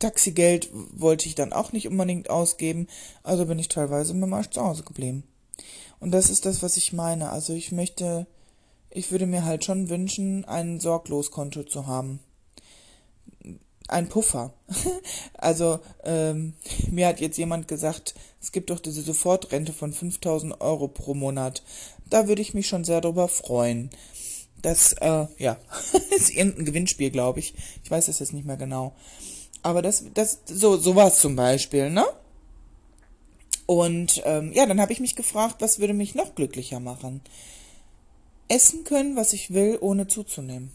Taxigeld 0.02 0.70
wollte 0.74 1.28
ich 1.28 1.36
dann 1.36 1.54
auch 1.54 1.72
nicht 1.72 1.88
unbedingt 1.88 2.30
ausgeben. 2.30 2.88
Also 3.24 3.46
bin 3.46 3.60
ich 3.60 3.70
teilweise 3.70 4.14
mit 4.14 4.24
dem 4.24 4.34
Arsch 4.34 4.50
zu 4.50 4.62
Hause 4.62 4.84
geblieben. 4.84 5.24
Und 6.00 6.12
das 6.12 6.30
ist 6.30 6.46
das, 6.46 6.62
was 6.64 6.78
ich 6.78 6.94
meine. 6.94 7.30
Also 7.30 7.54
ich 7.54 7.72
möchte 7.72 8.28
ich 8.94 9.12
würde 9.12 9.26
mir 9.26 9.46
halt 9.46 9.64
schon 9.64 9.90
wünschen, 9.90 10.44
ein 10.46 10.80
Sorgloskonto 10.82 11.64
zu 11.64 11.88
haben. 11.88 12.20
Ein 13.88 14.10
Puffer. 14.10 14.54
also, 15.34 15.80
ähm, 16.04 16.54
mir 16.90 17.08
hat 17.08 17.22
jetzt 17.22 17.38
jemand 17.38 17.68
gesagt, 17.68 18.14
es 18.42 18.52
gibt 18.52 18.70
doch 18.70 18.80
diese 18.80 19.02
Sofortrente 19.02 19.74
von 19.74 19.94
5000 19.94 20.60
Euro 20.62 20.90
pro 20.90 21.14
Monat. 21.14 21.64
Da 22.10 22.28
würde 22.28 22.42
ich 22.42 22.54
mich 22.54 22.68
schon 22.68 22.84
sehr 22.84 23.02
darüber 23.02 23.28
freuen. 23.30 23.90
Das, 24.62 24.94
äh, 24.94 25.26
ja, 25.38 25.58
ist 26.16 26.30
irgendein 26.30 26.66
Gewinnspiel, 26.66 27.12
glaube 27.12 27.40
ich. 27.40 27.54
Ich 27.84 27.92
weiß 27.92 28.10
es 28.10 28.20
jetzt 28.20 28.34
nicht 28.34 28.46
mehr 28.46 28.58
genau. 28.58 28.94
Aber 29.64 29.82
das, 29.82 30.06
das, 30.14 30.40
so, 30.46 30.78
so 30.78 31.00
es 31.00 31.20
zum 31.20 31.36
Beispiel, 31.36 31.90
ne? 31.90 32.06
Und 33.66 34.22
ähm, 34.26 34.52
ja, 34.54 34.66
dann 34.66 34.82
habe 34.82 34.92
ich 34.92 35.00
mich 35.00 35.16
gefragt, 35.16 35.58
was 35.60 35.80
würde 35.80 35.94
mich 35.94 36.16
noch 36.16 36.36
glücklicher 36.36 36.80
machen? 36.80 37.22
Essen 38.48 38.84
können, 38.84 39.16
was 39.16 39.34
ich 39.34 39.54
will, 39.54 39.78
ohne 39.80 40.08
zuzunehmen. 40.08 40.72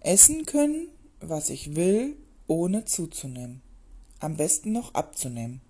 Essen 0.00 0.46
können, 0.46 0.88
was 1.20 1.50
ich 1.50 1.74
will, 1.74 2.16
ohne 2.46 2.84
zuzunehmen. 2.84 3.62
Am 4.20 4.36
besten 4.36 4.72
noch 4.72 4.94
abzunehmen. 4.94 5.60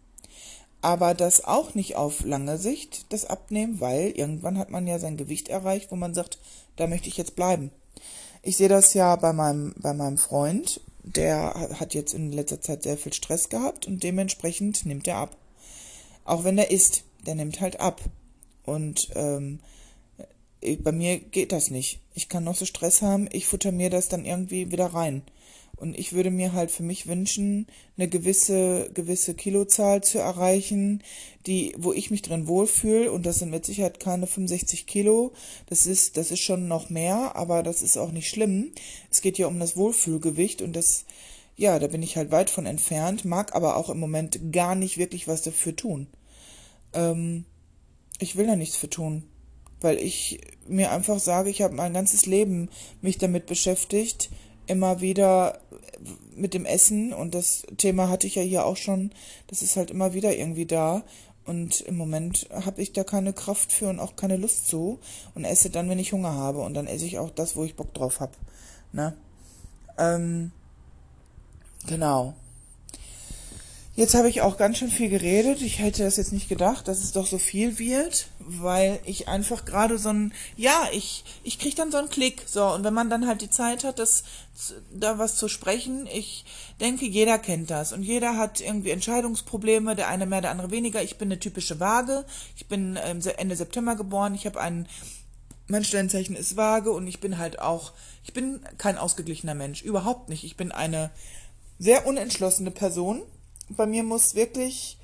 Aber 0.82 1.14
das 1.14 1.44
auch 1.44 1.74
nicht 1.74 1.96
auf 1.96 2.24
lange 2.24 2.58
Sicht, 2.58 3.12
das 3.12 3.24
Abnehmen, 3.24 3.80
weil 3.80 4.10
irgendwann 4.10 4.58
hat 4.58 4.70
man 4.70 4.86
ja 4.86 4.98
sein 4.98 5.16
Gewicht 5.16 5.48
erreicht, 5.48 5.90
wo 5.90 5.96
man 5.96 6.14
sagt, 6.14 6.38
da 6.76 6.86
möchte 6.86 7.08
ich 7.08 7.16
jetzt 7.16 7.36
bleiben. 7.36 7.70
Ich 8.42 8.56
sehe 8.56 8.68
das 8.68 8.94
ja 8.94 9.16
bei 9.16 9.32
meinem, 9.32 9.74
bei 9.78 9.92
meinem 9.92 10.18
Freund, 10.18 10.80
der 11.02 11.76
hat 11.78 11.94
jetzt 11.94 12.14
in 12.14 12.32
letzter 12.32 12.60
Zeit 12.60 12.82
sehr 12.82 12.96
viel 12.96 13.12
Stress 13.12 13.48
gehabt 13.48 13.86
und 13.86 14.02
dementsprechend 14.02 14.86
nimmt 14.86 15.06
er 15.06 15.16
ab. 15.16 15.36
Auch 16.24 16.44
wenn 16.44 16.58
er 16.58 16.70
isst, 16.70 17.04
der 17.26 17.34
nimmt 17.34 17.60
halt 17.60 17.80
ab. 17.80 18.00
Und 18.64 19.10
ähm, 19.14 19.60
bei 20.82 20.92
mir 20.92 21.18
geht 21.18 21.52
das 21.52 21.70
nicht. 21.70 22.00
Ich 22.14 22.28
kann 22.28 22.44
noch 22.44 22.56
so 22.56 22.64
Stress 22.64 23.02
haben, 23.02 23.28
ich 23.32 23.46
futter 23.46 23.72
mir 23.72 23.90
das 23.90 24.08
dann 24.08 24.24
irgendwie 24.24 24.70
wieder 24.70 24.86
rein. 24.86 25.22
Und 25.80 25.98
ich 25.98 26.12
würde 26.12 26.30
mir 26.30 26.52
halt 26.52 26.70
für 26.70 26.82
mich 26.82 27.06
wünschen, 27.06 27.66
eine 27.96 28.06
gewisse, 28.06 28.90
gewisse 28.92 29.32
Kilozahl 29.32 30.02
zu 30.04 30.18
erreichen, 30.18 31.02
die, 31.46 31.74
wo 31.78 31.94
ich 31.94 32.10
mich 32.10 32.20
drin 32.20 32.46
wohlfühle. 32.46 33.10
Und 33.10 33.24
das 33.24 33.38
sind 33.38 33.50
mit 33.50 33.64
Sicherheit 33.64 33.98
keine 33.98 34.26
65 34.26 34.86
Kilo. 34.86 35.32
Das 35.70 35.86
ist, 35.86 36.18
das 36.18 36.30
ist 36.30 36.40
schon 36.40 36.68
noch 36.68 36.90
mehr, 36.90 37.34
aber 37.34 37.62
das 37.62 37.80
ist 37.80 37.96
auch 37.96 38.12
nicht 38.12 38.28
schlimm. 38.28 38.72
Es 39.10 39.22
geht 39.22 39.38
ja 39.38 39.46
um 39.46 39.58
das 39.58 39.74
Wohlfühlgewicht 39.74 40.60
und 40.60 40.76
das, 40.76 41.06
ja, 41.56 41.78
da 41.78 41.86
bin 41.86 42.02
ich 42.02 42.18
halt 42.18 42.30
weit 42.30 42.50
von 42.50 42.66
entfernt, 42.66 43.24
mag 43.24 43.54
aber 43.54 43.76
auch 43.76 43.88
im 43.88 43.98
Moment 43.98 44.52
gar 44.52 44.74
nicht 44.74 44.98
wirklich 44.98 45.28
was 45.28 45.40
dafür 45.40 45.74
tun. 45.74 46.08
Ähm, 46.92 47.46
ich 48.18 48.36
will 48.36 48.46
da 48.46 48.54
nichts 48.54 48.76
für 48.76 48.90
tun, 48.90 49.22
weil 49.80 49.96
ich 49.96 50.42
mir 50.68 50.92
einfach 50.92 51.18
sage, 51.18 51.48
ich 51.48 51.62
habe 51.62 51.74
mein 51.74 51.94
ganzes 51.94 52.26
Leben 52.26 52.68
mich 53.00 53.16
damit 53.16 53.46
beschäftigt, 53.46 54.28
immer 54.70 55.00
wieder 55.00 55.58
mit 56.34 56.54
dem 56.54 56.64
Essen 56.64 57.12
und 57.12 57.34
das 57.34 57.64
Thema 57.76 58.08
hatte 58.08 58.26
ich 58.26 58.36
ja 58.36 58.42
hier 58.42 58.64
auch 58.64 58.76
schon, 58.76 59.10
das 59.48 59.62
ist 59.62 59.76
halt 59.76 59.90
immer 59.90 60.14
wieder 60.14 60.34
irgendwie 60.34 60.64
da 60.64 61.02
und 61.44 61.80
im 61.82 61.96
Moment 61.96 62.48
habe 62.52 62.80
ich 62.80 62.92
da 62.92 63.04
keine 63.04 63.32
Kraft 63.32 63.72
für 63.72 63.88
und 63.88 64.00
auch 64.00 64.16
keine 64.16 64.36
Lust 64.36 64.68
zu 64.68 64.98
und 65.34 65.44
esse 65.44 65.68
dann, 65.68 65.88
wenn 65.90 65.98
ich 65.98 66.12
Hunger 66.12 66.34
habe 66.34 66.60
und 66.60 66.74
dann 66.74 66.86
esse 66.86 67.04
ich 67.04 67.18
auch 67.18 67.30
das, 67.30 67.56
wo 67.56 67.64
ich 67.64 67.76
Bock 67.76 67.92
drauf 67.92 68.20
habe. 68.20 68.32
Ne? 68.92 69.16
Ähm, 69.98 70.52
genau. 71.86 72.34
Jetzt 73.96 74.14
habe 74.14 74.28
ich 74.28 74.40
auch 74.40 74.56
ganz 74.56 74.78
schön 74.78 74.90
viel 74.90 75.10
geredet. 75.10 75.60
Ich 75.62 75.80
hätte 75.80 76.04
das 76.04 76.16
jetzt 76.16 76.32
nicht 76.32 76.48
gedacht, 76.48 76.86
dass 76.86 77.02
es 77.02 77.10
doch 77.10 77.26
so 77.26 77.38
viel 77.38 77.78
wird, 77.80 78.28
weil 78.38 79.00
ich 79.04 79.26
einfach 79.26 79.64
gerade 79.64 79.98
so 79.98 80.10
ein, 80.10 80.32
ja, 80.56 80.88
ich, 80.92 81.24
ich 81.42 81.58
kriege 81.58 81.74
dann 81.74 81.90
so 81.90 81.98
einen 81.98 82.08
Klick. 82.08 82.44
So, 82.46 82.72
und 82.72 82.84
wenn 82.84 82.94
man 82.94 83.10
dann 83.10 83.26
halt 83.26 83.42
die 83.42 83.50
Zeit 83.50 83.82
hat, 83.82 83.98
das, 83.98 84.22
da 84.94 85.18
was 85.18 85.34
zu 85.34 85.48
sprechen, 85.48 86.06
ich 86.06 86.44
denke, 86.78 87.04
jeder 87.04 87.36
kennt 87.38 87.68
das. 87.70 87.92
Und 87.92 88.04
jeder 88.04 88.36
hat 88.36 88.60
irgendwie 88.60 88.90
Entscheidungsprobleme, 88.90 89.96
der 89.96 90.08
eine 90.08 90.24
mehr, 90.24 90.40
der 90.40 90.52
andere 90.52 90.70
weniger. 90.70 91.02
Ich 91.02 91.18
bin 91.18 91.26
eine 91.26 91.40
typische 91.40 91.80
Waage. 91.80 92.24
Ich 92.56 92.68
bin 92.68 92.96
ähm, 93.04 93.20
Ende 93.38 93.56
September 93.56 93.96
geboren. 93.96 94.36
Ich 94.36 94.46
habe 94.46 94.60
einen, 94.60 94.86
mein 95.66 95.84
Sternzeichen 95.84 96.36
ist 96.36 96.56
Waage 96.56 96.92
und 96.92 97.08
ich 97.08 97.18
bin 97.18 97.38
halt 97.38 97.58
auch, 97.58 97.92
ich 98.22 98.32
bin 98.32 98.60
kein 98.78 98.98
ausgeglichener 98.98 99.56
Mensch. 99.56 99.82
Überhaupt 99.82 100.28
nicht. 100.28 100.44
Ich 100.44 100.56
bin 100.56 100.70
eine 100.70 101.10
sehr 101.80 102.06
unentschlossene 102.06 102.70
Person 102.70 103.22
bei 103.70 103.86
mir 103.86 104.02
muss 104.02 104.34
wirklich, 104.34 104.98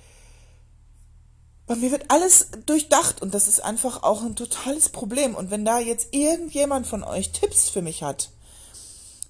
bei 1.66 1.76
mir 1.76 1.90
wird 1.90 2.10
alles 2.10 2.48
durchdacht 2.66 3.22
und 3.22 3.34
das 3.34 3.48
ist 3.48 3.60
einfach 3.60 4.02
auch 4.02 4.22
ein 4.22 4.36
totales 4.36 4.88
Problem. 4.88 5.34
Und 5.34 5.50
wenn 5.50 5.64
da 5.64 5.78
jetzt 5.78 6.08
irgendjemand 6.12 6.86
von 6.86 7.02
euch 7.02 7.30
Tipps 7.30 7.68
für 7.70 7.82
mich 7.82 8.02
hat, 8.02 8.30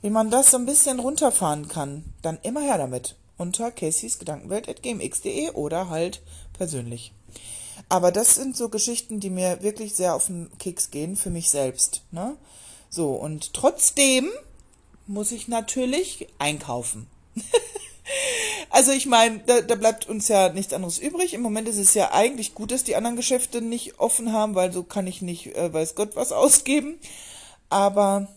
wie 0.03 0.11
man 0.11 0.31
das 0.31 0.51
so 0.51 0.57
ein 0.57 0.67
bisschen 0.67 1.01
runterfahren 1.01 1.69
kann, 1.69 2.05
dann 2.23 2.39
immer 2.43 2.61
her 2.61 2.79
damit. 2.79 3.17
unter 3.39 3.71
caseysgedankenwelt.gmx.de 3.71 5.51
oder 5.51 5.91
halt 5.91 6.23
persönlich. 6.55 7.13
Aber 7.91 8.11
das 8.11 8.35
sind 8.35 8.57
so 8.57 8.71
Geschichten, 8.71 9.21
die 9.21 9.29
mir 9.29 9.63
wirklich 9.63 9.95
sehr 9.95 10.15
auf 10.15 10.27
den 10.27 10.51
Keks 10.59 10.91
gehen 10.91 11.17
für 11.17 11.29
mich 11.29 11.51
selbst. 11.51 12.03
Ne? 12.11 12.37
So, 12.89 13.11
und 13.11 13.53
trotzdem 13.53 14.31
muss 15.07 15.33
ich 15.33 15.49
natürlich 15.49 16.29
einkaufen. 16.39 17.09
also 18.77 18.93
ich 18.93 19.07
meine, 19.07 19.39
da, 19.47 19.63
da 19.63 19.75
bleibt 19.75 20.07
uns 20.07 20.29
ja 20.29 20.51
nichts 20.51 20.75
anderes 20.75 20.99
übrig. 20.99 21.33
Im 21.33 21.41
Moment 21.41 21.67
ist 21.67 21.79
es 21.79 21.95
ja 21.95 22.13
eigentlich 22.13 22.55
gut, 22.55 22.71
dass 22.71 22.85
die 22.85 22.95
anderen 22.95 23.17
Geschäfte 23.17 23.63
nicht 23.63 23.99
offen 23.99 24.35
haben, 24.35 24.55
weil 24.55 24.71
so 24.71 24.83
kann 24.83 25.07
ich 25.07 25.23
nicht, 25.23 25.57
äh, 25.57 25.73
weiß 25.73 25.95
Gott, 25.95 26.11
was 26.15 26.31
ausgeben. 26.45 26.99
Aber 27.71 28.29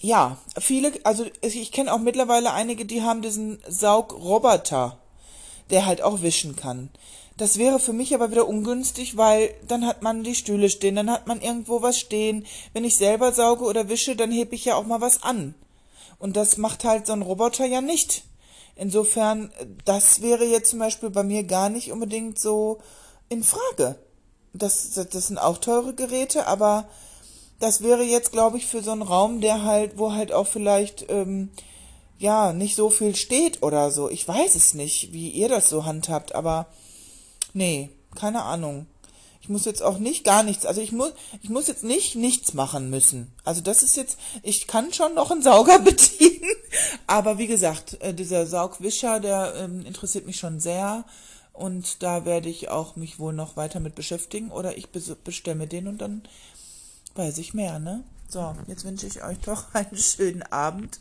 ja, 0.00 0.38
viele, 0.58 0.92
also 1.04 1.24
ich 1.40 1.70
kenne 1.70 1.94
auch 1.94 2.00
mittlerweile 2.00 2.52
einige, 2.52 2.84
die 2.84 3.02
haben 3.02 3.22
diesen 3.22 3.60
Saugroboter, 3.68 4.98
der 5.70 5.86
halt 5.86 6.02
auch 6.02 6.20
wischen 6.20 6.56
kann. 6.56 6.90
Das 7.36 7.56
wäre 7.56 7.78
für 7.78 7.92
mich 7.92 8.12
aber 8.12 8.32
wieder 8.32 8.48
ungünstig, 8.48 9.16
weil 9.16 9.54
dann 9.68 9.86
hat 9.86 10.02
man 10.02 10.24
die 10.24 10.34
Stühle 10.34 10.68
stehen, 10.68 10.96
dann 10.96 11.12
hat 11.12 11.28
man 11.28 11.40
irgendwo 11.40 11.80
was 11.80 12.00
stehen. 12.00 12.44
Wenn 12.72 12.82
ich 12.82 12.96
selber 12.96 13.30
sauge 13.30 13.66
oder 13.66 13.88
wische, 13.88 14.16
dann 14.16 14.32
hebe 14.32 14.56
ich 14.56 14.64
ja 14.64 14.74
auch 14.74 14.84
mal 14.84 15.00
was 15.00 15.22
an. 15.22 15.54
Und 16.18 16.36
das 16.36 16.56
macht 16.56 16.82
halt 16.82 17.06
so 17.06 17.12
ein 17.12 17.22
Roboter 17.22 17.66
ja 17.66 17.80
nicht. 17.80 18.24
Insofern, 18.76 19.52
das 19.84 20.20
wäre 20.20 20.44
jetzt 20.44 20.70
zum 20.70 20.80
Beispiel 20.80 21.10
bei 21.10 21.22
mir 21.22 21.44
gar 21.44 21.68
nicht 21.68 21.92
unbedingt 21.92 22.38
so 22.38 22.78
in 23.28 23.42
Frage. 23.44 23.96
Das, 24.52 24.92
das, 24.92 25.08
das 25.08 25.26
sind 25.28 25.38
auch 25.38 25.58
teure 25.58 25.94
Geräte, 25.94 26.46
aber 26.46 26.88
das 27.60 27.82
wäre 27.82 28.02
jetzt, 28.02 28.32
glaube 28.32 28.58
ich, 28.58 28.66
für 28.66 28.82
so 28.82 28.90
einen 28.90 29.02
Raum, 29.02 29.40
der 29.40 29.64
halt, 29.64 29.98
wo 29.98 30.12
halt 30.12 30.32
auch 30.32 30.46
vielleicht 30.46 31.08
ähm, 31.08 31.50
ja 32.18 32.52
nicht 32.52 32.76
so 32.76 32.90
viel 32.90 33.14
steht 33.14 33.62
oder 33.62 33.90
so. 33.90 34.10
Ich 34.10 34.26
weiß 34.26 34.54
es 34.54 34.74
nicht, 34.74 35.12
wie 35.12 35.30
ihr 35.30 35.48
das 35.48 35.68
so 35.68 35.84
handhabt, 35.84 36.34
aber 36.34 36.66
Nee, 37.56 37.90
keine 38.16 38.42
Ahnung. 38.42 38.86
Ich 39.44 39.50
muss 39.50 39.66
jetzt 39.66 39.82
auch 39.82 39.98
nicht 39.98 40.24
gar 40.24 40.42
nichts, 40.42 40.64
also 40.64 40.80
ich 40.80 40.90
muss, 40.90 41.12
ich 41.42 41.50
muss 41.50 41.66
jetzt 41.66 41.84
nicht 41.84 42.16
nichts 42.16 42.54
machen 42.54 42.88
müssen. 42.88 43.30
Also 43.44 43.60
das 43.60 43.82
ist 43.82 43.94
jetzt, 43.94 44.16
ich 44.42 44.66
kann 44.66 44.90
schon 44.94 45.12
noch 45.12 45.30
einen 45.30 45.42
Sauger 45.42 45.78
bedienen, 45.84 46.50
aber 47.06 47.36
wie 47.36 47.46
gesagt, 47.46 48.00
äh, 48.00 48.14
dieser 48.14 48.46
Saugwischer, 48.46 49.20
der 49.20 49.52
ähm, 49.56 49.84
interessiert 49.84 50.24
mich 50.24 50.38
schon 50.38 50.60
sehr 50.60 51.04
und 51.52 52.02
da 52.02 52.24
werde 52.24 52.48
ich 52.48 52.70
auch 52.70 52.96
mich 52.96 53.18
wohl 53.18 53.34
noch 53.34 53.58
weiter 53.58 53.80
mit 53.80 53.94
beschäftigen 53.94 54.50
oder 54.50 54.78
ich 54.78 54.88
bestelle 54.88 55.66
den 55.66 55.88
und 55.88 55.98
dann 55.98 56.22
weiß 57.14 57.36
ich 57.36 57.52
mehr, 57.52 57.78
ne? 57.78 58.02
So, 58.30 58.56
jetzt 58.66 58.86
wünsche 58.86 59.06
ich 59.06 59.22
euch 59.22 59.38
doch 59.44 59.74
einen 59.74 59.98
schönen 59.98 60.42
Abend 60.44 61.00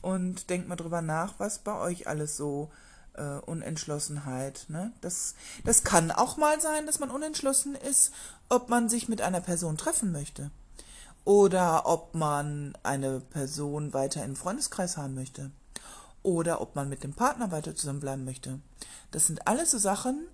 und 0.00 0.48
denkt 0.48 0.66
mal 0.66 0.76
drüber 0.76 1.02
nach, 1.02 1.34
was 1.36 1.58
bei 1.58 1.78
euch 1.78 2.06
alles 2.06 2.38
so 2.38 2.70
äh, 3.14 3.38
Unentschlossenheit. 3.46 4.66
Ne? 4.68 4.92
Das, 5.00 5.34
das 5.64 5.84
kann 5.84 6.10
auch 6.10 6.36
mal 6.36 6.60
sein, 6.60 6.86
dass 6.86 6.98
man 6.98 7.10
unentschlossen 7.10 7.74
ist, 7.74 8.12
ob 8.48 8.68
man 8.68 8.88
sich 8.88 9.08
mit 9.08 9.20
einer 9.20 9.40
Person 9.40 9.76
treffen 9.76 10.12
möchte 10.12 10.50
oder 11.24 11.86
ob 11.86 12.14
man 12.14 12.76
eine 12.82 13.20
Person 13.20 13.92
weiter 13.92 14.24
im 14.24 14.36
Freundeskreis 14.36 14.96
haben 14.96 15.14
möchte 15.14 15.50
oder 16.22 16.60
ob 16.60 16.74
man 16.74 16.88
mit 16.88 17.02
dem 17.02 17.14
Partner 17.14 17.50
weiter 17.50 17.74
zusammenbleiben 17.74 18.24
möchte. 18.24 18.60
Das 19.10 19.26
sind 19.26 19.46
alles 19.46 19.70
so 19.70 19.78
Sachen, 19.78 20.26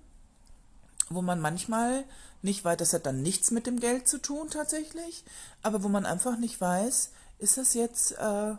wo 1.08 1.22
man 1.22 1.40
manchmal 1.40 2.04
nicht 2.42 2.64
weiß, 2.64 2.76
das 2.76 2.92
hat 2.92 3.06
dann 3.06 3.22
nichts 3.22 3.50
mit 3.50 3.66
dem 3.66 3.80
Geld 3.80 4.06
zu 4.06 4.18
tun 4.18 4.48
tatsächlich, 4.50 5.24
aber 5.62 5.82
wo 5.82 5.88
man 5.88 6.06
einfach 6.06 6.38
nicht 6.38 6.60
weiß, 6.60 7.10
ist 7.38 7.56
das 7.56 7.74
jetzt 7.74 8.12
äh, 8.12 8.54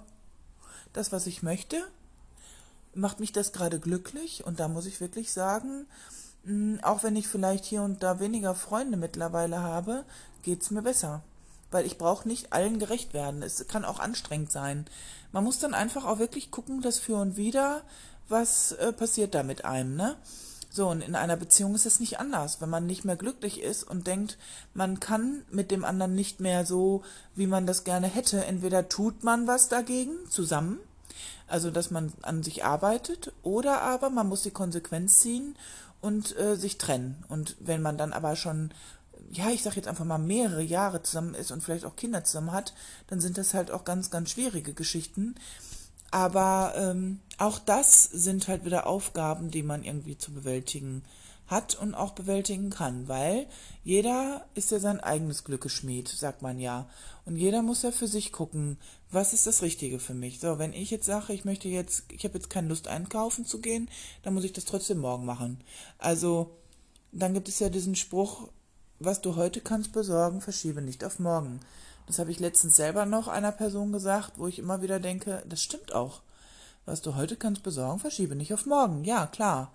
das, 0.94 1.12
was 1.12 1.28
ich 1.28 1.44
möchte 1.44 1.84
macht 3.00 3.20
mich 3.20 3.32
das 3.32 3.52
gerade 3.52 3.80
glücklich 3.80 4.46
und 4.46 4.60
da 4.60 4.68
muss 4.68 4.86
ich 4.86 5.02
wirklich 5.02 5.32
sagen, 5.32 5.86
hm, 6.46 6.80
auch 6.84 7.04
wenn 7.04 7.16
ich 7.16 7.28
vielleicht 7.28 7.66
hier 7.66 7.82
und 7.84 8.04
da 8.04 8.20
weniger 8.20 8.56
Freunde 8.56 8.98
mittlerweile 8.98 9.62
habe, 9.62 10.06
geht's 10.44 10.72
mir 10.72 10.82
besser. 10.82 11.22
Weil 11.72 11.86
ich 11.86 11.98
brauche 11.98 12.28
nicht 12.28 12.52
allen 12.52 12.80
gerecht 12.80 13.14
werden. 13.14 13.44
Es 13.44 13.68
kann 13.68 13.86
auch 13.86 14.00
anstrengend 14.00 14.52
sein. 14.52 14.86
Man 15.32 15.44
muss 15.44 15.60
dann 15.60 15.76
einfach 15.76 16.06
auch 16.06 16.18
wirklich 16.18 16.50
gucken, 16.50 16.82
das 16.82 16.98
für 16.98 17.18
und 17.18 17.38
wieder, 17.38 17.84
was 18.28 18.72
äh, 18.74 18.92
passiert 18.92 19.36
da 19.36 19.44
mit 19.44 19.66
einem, 19.66 19.96
ne? 19.96 20.16
So, 20.72 20.88
und 20.88 21.02
in 21.02 21.16
einer 21.16 21.36
Beziehung 21.36 21.74
ist 21.74 21.88
es 21.88 22.00
nicht 22.00 22.20
anders. 22.20 22.62
Wenn 22.62 22.70
man 22.70 22.86
nicht 22.86 23.04
mehr 23.04 23.16
glücklich 23.16 23.62
ist 23.62 23.84
und 23.84 24.06
denkt, 24.06 24.38
man 24.76 25.00
kann 25.00 25.44
mit 25.50 25.72
dem 25.72 25.84
anderen 25.84 26.14
nicht 26.14 26.40
mehr 26.40 26.64
so, 26.64 27.04
wie 27.36 27.48
man 27.48 27.66
das 27.66 27.84
gerne 27.84 28.08
hätte, 28.08 28.46
entweder 28.46 28.88
tut 28.88 29.24
man 29.24 29.48
was 29.48 29.68
dagegen 29.68 30.14
zusammen 30.30 30.80
also 31.48 31.72
dass 31.72 31.92
man 31.92 32.14
an 32.22 32.44
sich 32.44 32.64
arbeitet, 32.64 33.34
oder 33.44 33.82
aber 33.82 34.10
man 34.10 34.28
muss 34.28 34.44
die 34.44 34.52
Konsequenz 34.52 35.20
ziehen 35.20 35.56
und 36.02 36.38
äh, 36.38 36.56
sich 36.56 36.78
trennen. 36.78 37.24
Und 37.28 37.56
wenn 37.60 37.82
man 37.82 37.98
dann 37.98 38.14
aber 38.14 38.36
schon, 38.36 38.72
ja, 39.32 39.50
ich 39.50 39.64
sag 39.64 39.76
jetzt 39.76 39.88
einfach 39.88 40.06
mal 40.06 40.18
mehrere 40.18 40.64
Jahre 40.64 41.04
zusammen 41.04 41.34
ist 41.34 41.52
und 41.52 41.62
vielleicht 41.62 41.86
auch 41.86 41.96
Kinder 41.96 42.24
zusammen 42.24 42.52
hat, 42.52 42.74
dann 43.08 43.20
sind 43.20 43.38
das 43.38 43.54
halt 43.54 43.72
auch 43.72 43.84
ganz, 43.84 44.10
ganz 44.12 44.32
schwierige 44.32 44.74
Geschichten. 44.74 45.36
Aber 46.12 46.74
ähm, 46.76 47.20
auch 47.38 47.60
das 47.60 48.04
sind 48.04 48.48
halt 48.48 48.66
wieder 48.66 48.88
Aufgaben, 48.88 49.52
die 49.52 49.64
man 49.64 49.84
irgendwie 49.84 50.18
zu 50.18 50.32
bewältigen 50.32 51.04
hat 51.50 51.76
und 51.76 51.96
auch 51.96 52.12
bewältigen 52.12 52.70
kann, 52.70 53.08
weil 53.08 53.48
jeder 53.84 54.46
ist 54.54 54.72
ja 54.72 54.80
sein 54.80 55.00
eigenes 55.00 55.44
Glückeschmied, 55.44 56.08
sagt 56.08 56.42
man 56.42 56.60
ja. 56.60 56.88
Und 57.26 57.38
jeder 57.38 57.64
muss 57.64 57.82
ja 57.82 57.92
für 57.92 58.08
sich 58.08 58.32
gucken, 58.32 58.78
was 59.12 59.34
ist 59.34 59.48
das 59.48 59.62
Richtige 59.62 60.00
für 60.00 60.14
mich. 60.14 60.40
So, 60.40 60.60
wenn 60.60 60.74
ich 60.74 60.92
jetzt 60.92 61.06
sage, 61.06 61.34
ich 61.34 61.46
möchte 61.46 61.68
jetzt, 61.68 62.04
ich 62.12 62.24
habe 62.24 62.36
jetzt 62.36 62.50
keine 62.50 62.68
Lust 62.68 62.88
einkaufen 62.88 63.46
zu 63.46 63.60
gehen, 63.60 63.90
dann 64.24 64.34
muss 64.34 64.44
ich 64.44 64.54
das 64.54 64.66
trotzdem 64.66 65.00
morgen 65.00 65.26
machen. 65.26 65.62
Also, 65.98 66.52
dann 67.12 67.34
gibt 67.34 67.48
es 67.48 67.60
ja 67.60 67.70
diesen 67.70 67.96
Spruch, 67.96 68.50
was 69.00 69.22
du 69.22 69.36
heute 69.36 69.62
kannst 69.62 69.94
besorgen, 69.94 70.42
verschiebe 70.42 70.82
nicht 70.82 71.04
auf 71.04 71.18
morgen. 71.20 71.60
Das 72.06 72.20
habe 72.20 72.32
ich 72.32 72.40
letztens 72.40 72.76
selber 72.76 73.06
noch 73.06 73.28
einer 73.28 73.52
Person 73.52 73.92
gesagt, 73.92 74.34
wo 74.38 74.48
ich 74.48 74.60
immer 74.60 74.82
wieder 74.82 75.00
denke, 75.00 75.44
das 75.48 75.62
stimmt 75.62 75.94
auch. 75.94 76.22
Was 76.86 77.02
du 77.02 77.16
heute 77.16 77.36
kannst 77.36 77.64
besorgen, 77.64 78.00
verschiebe 78.00 78.36
nicht 78.36 78.54
auf 78.54 78.66
morgen. 78.66 79.04
Ja, 79.04 79.28
klar. 79.28 79.72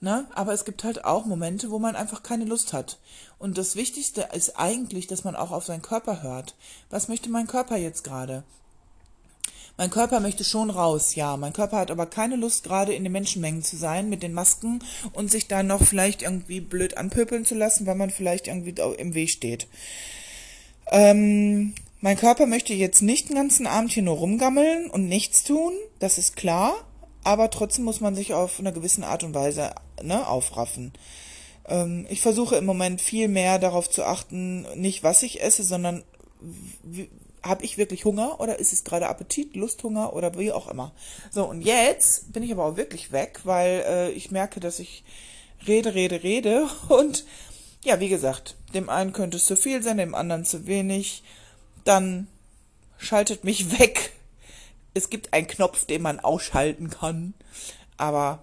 Ne? 0.00 0.26
Aber 0.34 0.52
es 0.52 0.64
gibt 0.64 0.84
halt 0.84 1.04
auch 1.04 1.24
Momente, 1.24 1.70
wo 1.70 1.78
man 1.78 1.96
einfach 1.96 2.22
keine 2.22 2.44
Lust 2.44 2.72
hat. 2.72 2.98
Und 3.38 3.56
das 3.56 3.76
Wichtigste 3.76 4.28
ist 4.32 4.58
eigentlich, 4.58 5.06
dass 5.06 5.24
man 5.24 5.36
auch 5.36 5.50
auf 5.50 5.64
seinen 5.64 5.82
Körper 5.82 6.22
hört. 6.22 6.54
Was 6.90 7.08
möchte 7.08 7.30
mein 7.30 7.46
Körper 7.46 7.76
jetzt 7.76 8.04
gerade? 8.04 8.44
Mein 9.76 9.90
Körper 9.90 10.20
möchte 10.20 10.44
schon 10.44 10.70
raus, 10.70 11.14
ja. 11.14 11.36
Mein 11.36 11.52
Körper 11.52 11.78
hat 11.78 11.90
aber 11.90 12.06
keine 12.06 12.36
Lust, 12.36 12.64
gerade 12.64 12.94
in 12.94 13.02
den 13.02 13.12
Menschenmengen 13.12 13.62
zu 13.62 13.76
sein 13.76 14.08
mit 14.08 14.22
den 14.22 14.32
Masken 14.32 14.80
und 15.12 15.30
sich 15.30 15.48
da 15.48 15.62
noch 15.62 15.82
vielleicht 15.82 16.22
irgendwie 16.22 16.60
blöd 16.60 16.96
anpöpeln 16.96 17.44
zu 17.44 17.54
lassen, 17.54 17.86
weil 17.86 17.96
man 17.96 18.10
vielleicht 18.10 18.46
irgendwie 18.46 18.74
im 18.98 19.14
Weg 19.14 19.30
steht. 19.30 19.66
Ähm, 20.92 21.74
mein 22.00 22.16
Körper 22.16 22.46
möchte 22.46 22.74
jetzt 22.74 23.02
nicht 23.02 23.28
den 23.28 23.36
ganzen 23.36 23.66
Abend 23.66 23.92
hier 23.92 24.02
nur 24.02 24.16
rumgammeln 24.16 24.90
und 24.90 25.08
nichts 25.08 25.42
tun, 25.42 25.72
das 25.98 26.18
ist 26.18 26.36
klar 26.36 26.74
aber 27.24 27.50
trotzdem 27.50 27.84
muss 27.84 28.00
man 28.00 28.14
sich 28.14 28.34
auf 28.34 28.60
eine 28.60 28.72
gewisse 28.72 29.04
Art 29.06 29.24
und 29.24 29.34
Weise 29.34 29.74
ne, 30.02 30.28
aufraffen. 30.28 30.92
Ähm, 31.66 32.06
ich 32.10 32.20
versuche 32.20 32.56
im 32.56 32.66
Moment 32.66 33.00
viel 33.00 33.28
mehr 33.28 33.58
darauf 33.58 33.90
zu 33.90 34.04
achten, 34.04 34.66
nicht 34.78 35.02
was 35.02 35.22
ich 35.22 35.42
esse, 35.42 35.64
sondern 35.64 36.04
habe 37.44 37.64
ich 37.64 37.78
wirklich 37.78 38.04
Hunger 38.04 38.40
oder 38.40 38.58
ist 38.58 38.72
es 38.72 38.84
gerade 38.84 39.08
Appetit, 39.08 39.54
Lusthunger 39.54 40.14
oder 40.14 40.36
wie 40.38 40.52
auch 40.52 40.68
immer. 40.68 40.92
So, 41.30 41.44
und 41.44 41.60
jetzt 41.60 42.32
bin 42.32 42.42
ich 42.42 42.52
aber 42.52 42.64
auch 42.64 42.76
wirklich 42.76 43.12
weg, 43.12 43.40
weil 43.44 43.84
äh, 43.86 44.10
ich 44.10 44.30
merke, 44.30 44.60
dass 44.60 44.78
ich 44.78 45.04
rede, 45.66 45.94
rede, 45.94 46.22
rede 46.22 46.68
und 46.88 47.24
ja, 47.84 48.00
wie 48.00 48.08
gesagt, 48.08 48.56
dem 48.72 48.88
einen 48.88 49.12
könnte 49.12 49.36
es 49.36 49.44
zu 49.44 49.56
viel 49.56 49.82
sein, 49.82 49.98
dem 49.98 50.14
anderen 50.14 50.44
zu 50.44 50.66
wenig. 50.66 51.22
Dann 51.84 52.28
schaltet 52.98 53.44
mich 53.44 53.78
weg 53.78 54.14
es 54.94 55.10
gibt 55.10 55.32
einen 55.32 55.48
Knopf, 55.48 55.84
den 55.84 56.02
man 56.02 56.20
ausschalten 56.20 56.88
kann, 56.88 57.34
aber 57.96 58.42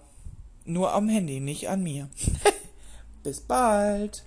nur 0.64 0.92
am 0.92 1.08
Handy, 1.08 1.40
nicht 1.40 1.68
an 1.68 1.82
mir. 1.82 2.08
Bis 3.24 3.40
bald. 3.40 4.24